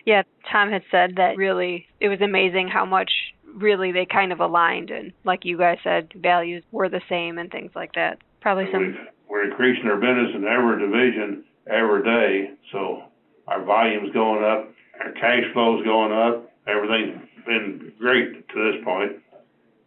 Yeah, 0.07 0.23
Tom 0.51 0.71
had 0.71 0.83
said 0.91 1.17
that 1.17 1.37
really 1.37 1.87
it 2.01 2.09
was 2.09 2.21
amazing 2.21 2.69
how 2.69 2.85
much 2.85 3.11
really 3.55 3.93
they 3.93 4.07
kind 4.07 4.33
of 4.33 4.41
aligned 4.41 4.91
and 4.91 5.13
like 5.25 5.45
you 5.45 5.59
guys 5.59 5.79
said, 5.85 6.13
values 6.17 6.63
were 6.73 6.89
the 6.89 7.01
same 7.09 7.39
and 7.39 7.51
things 7.51 7.71
like 7.75 7.93
that. 7.95 8.19
Probably 8.41 8.67
some 8.73 8.87
We've- 8.87 8.99
We're 9.29 9.51
increasing 9.51 9.89
our 9.91 9.97
business 9.97 10.35
in 10.35 10.45
every 10.47 10.79
division 10.79 11.45
every 11.69 12.03
day, 12.05 12.51
so 12.71 13.05
our 13.49 13.63
volume's 13.65 14.13
going 14.13 14.45
up, 14.45 14.69
our 15.01 15.13
cash 15.13 15.45
flow's 15.53 15.85
going 15.85 16.13
up. 16.13 16.51
Everything's 16.67 17.21
been 17.47 17.93
great 17.99 18.47
to 18.49 18.73
this 18.73 18.85
point. 18.85 19.13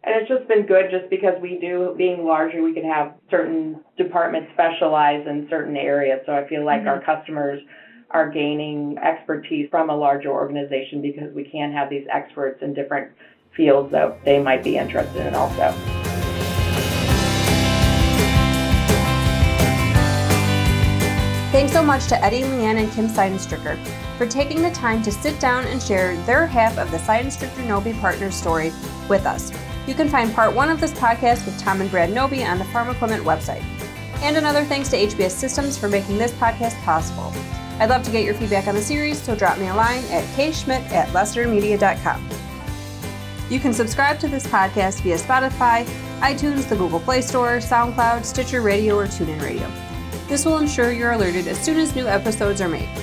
And 0.04 0.14
it's 0.14 0.28
just 0.28 0.46
been 0.48 0.64
good 0.64 0.90
just 0.90 1.10
because 1.10 1.34
we 1.42 1.58
do, 1.60 1.94
being 1.98 2.24
larger, 2.24 2.62
we 2.62 2.72
can 2.72 2.84
have 2.84 3.14
certain 3.30 3.80
departments 3.96 4.50
specialize 4.54 5.26
in 5.26 5.46
certain 5.50 5.76
areas. 5.76 6.20
So 6.24 6.32
I 6.32 6.48
feel 6.48 6.64
like 6.64 6.86
our 6.86 7.00
mm-hmm. 7.00 7.04
customers 7.04 7.60
are 8.10 8.30
gaining 8.30 8.96
expertise 8.98 9.68
from 9.70 9.90
a 9.90 9.96
larger 9.96 10.30
organization 10.30 11.02
because 11.02 11.34
we 11.34 11.44
can 11.44 11.72
have 11.72 11.90
these 11.90 12.06
experts 12.10 12.62
in 12.62 12.74
different 12.74 13.12
fields 13.56 13.90
that 13.92 14.24
they 14.24 14.40
might 14.40 14.62
be 14.64 14.78
interested 14.78 15.26
in 15.26 15.34
also. 15.34 15.74
Thanks 21.50 21.72
so 21.72 21.82
much 21.82 22.06
to 22.06 22.24
Eddie, 22.24 22.42
Leanne, 22.42 22.76
and 22.76 22.92
Kim 22.92 23.08
Sydenstricker 23.08 23.76
for 24.16 24.26
taking 24.26 24.62
the 24.62 24.70
time 24.70 25.02
to 25.02 25.10
sit 25.10 25.40
down 25.40 25.64
and 25.66 25.82
share 25.82 26.16
their 26.24 26.46
half 26.46 26.78
of 26.78 26.90
the 26.90 26.98
Sydenstricker 26.98 27.66
Nobbe 27.66 27.98
Partners 28.00 28.34
story 28.34 28.72
with 29.08 29.26
us. 29.26 29.50
You 29.88 29.94
can 29.94 30.10
find 30.10 30.34
part 30.34 30.54
one 30.54 30.68
of 30.68 30.80
this 30.82 30.92
podcast 30.92 31.46
with 31.46 31.58
Tom 31.58 31.80
and 31.80 31.90
Brad 31.90 32.12
Nobbe 32.12 32.42
on 32.42 32.58
the 32.58 32.64
Farm 32.66 32.90
Equipment 32.90 33.24
website. 33.24 33.62
And 34.16 34.36
another 34.36 34.62
thanks 34.62 34.90
to 34.90 34.98
HBS 34.98 35.30
Systems 35.30 35.78
for 35.78 35.88
making 35.88 36.18
this 36.18 36.30
podcast 36.32 36.78
possible. 36.82 37.32
I'd 37.80 37.88
love 37.88 38.02
to 38.02 38.10
get 38.10 38.22
your 38.22 38.34
feedback 38.34 38.66
on 38.66 38.74
the 38.74 38.82
series, 38.82 39.22
so 39.22 39.34
drop 39.34 39.56
me 39.56 39.68
a 39.68 39.74
line 39.74 40.04
at 40.10 40.24
kschmidt 40.36 40.90
at 40.90 41.08
lessitermedia.com. 41.08 42.28
You 43.48 43.58
can 43.58 43.72
subscribe 43.72 44.18
to 44.18 44.28
this 44.28 44.46
podcast 44.46 45.00
via 45.00 45.16
Spotify, 45.16 45.86
iTunes, 46.20 46.68
the 46.68 46.76
Google 46.76 47.00
Play 47.00 47.22
Store, 47.22 47.56
SoundCloud, 47.56 48.26
Stitcher 48.26 48.60
Radio, 48.60 48.94
or 48.94 49.06
TuneIn 49.06 49.40
Radio. 49.40 49.72
This 50.28 50.44
will 50.44 50.58
ensure 50.58 50.92
you're 50.92 51.12
alerted 51.12 51.48
as 51.48 51.58
soon 51.58 51.78
as 51.78 51.96
new 51.96 52.06
episodes 52.06 52.60
are 52.60 52.68
made. 52.68 52.94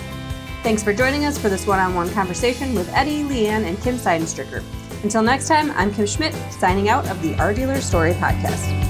Thanks 0.62 0.84
for 0.84 0.94
joining 0.94 1.26
us 1.26 1.40
for 1.40 1.50
this 1.50 1.66
one 1.66 1.80
on 1.80 1.96
one 1.96 2.12
conversation 2.12 2.76
with 2.76 2.88
Eddie, 2.94 3.24
Leanne, 3.24 3.64
and 3.64 3.82
Kim 3.82 3.96
Sydenstricker. 3.96 4.64
Until 5.06 5.22
next 5.22 5.48
time, 5.48 5.70
I'm 5.76 5.94
Kim 5.94 6.08
Schmidt, 6.08 6.34
signing 6.50 6.90
out 6.90 7.08
of 7.10 7.22
the 7.22 7.36
Our 7.36 7.54
Dealer 7.54 7.80
Story 7.80 8.14
podcast. 8.14 8.85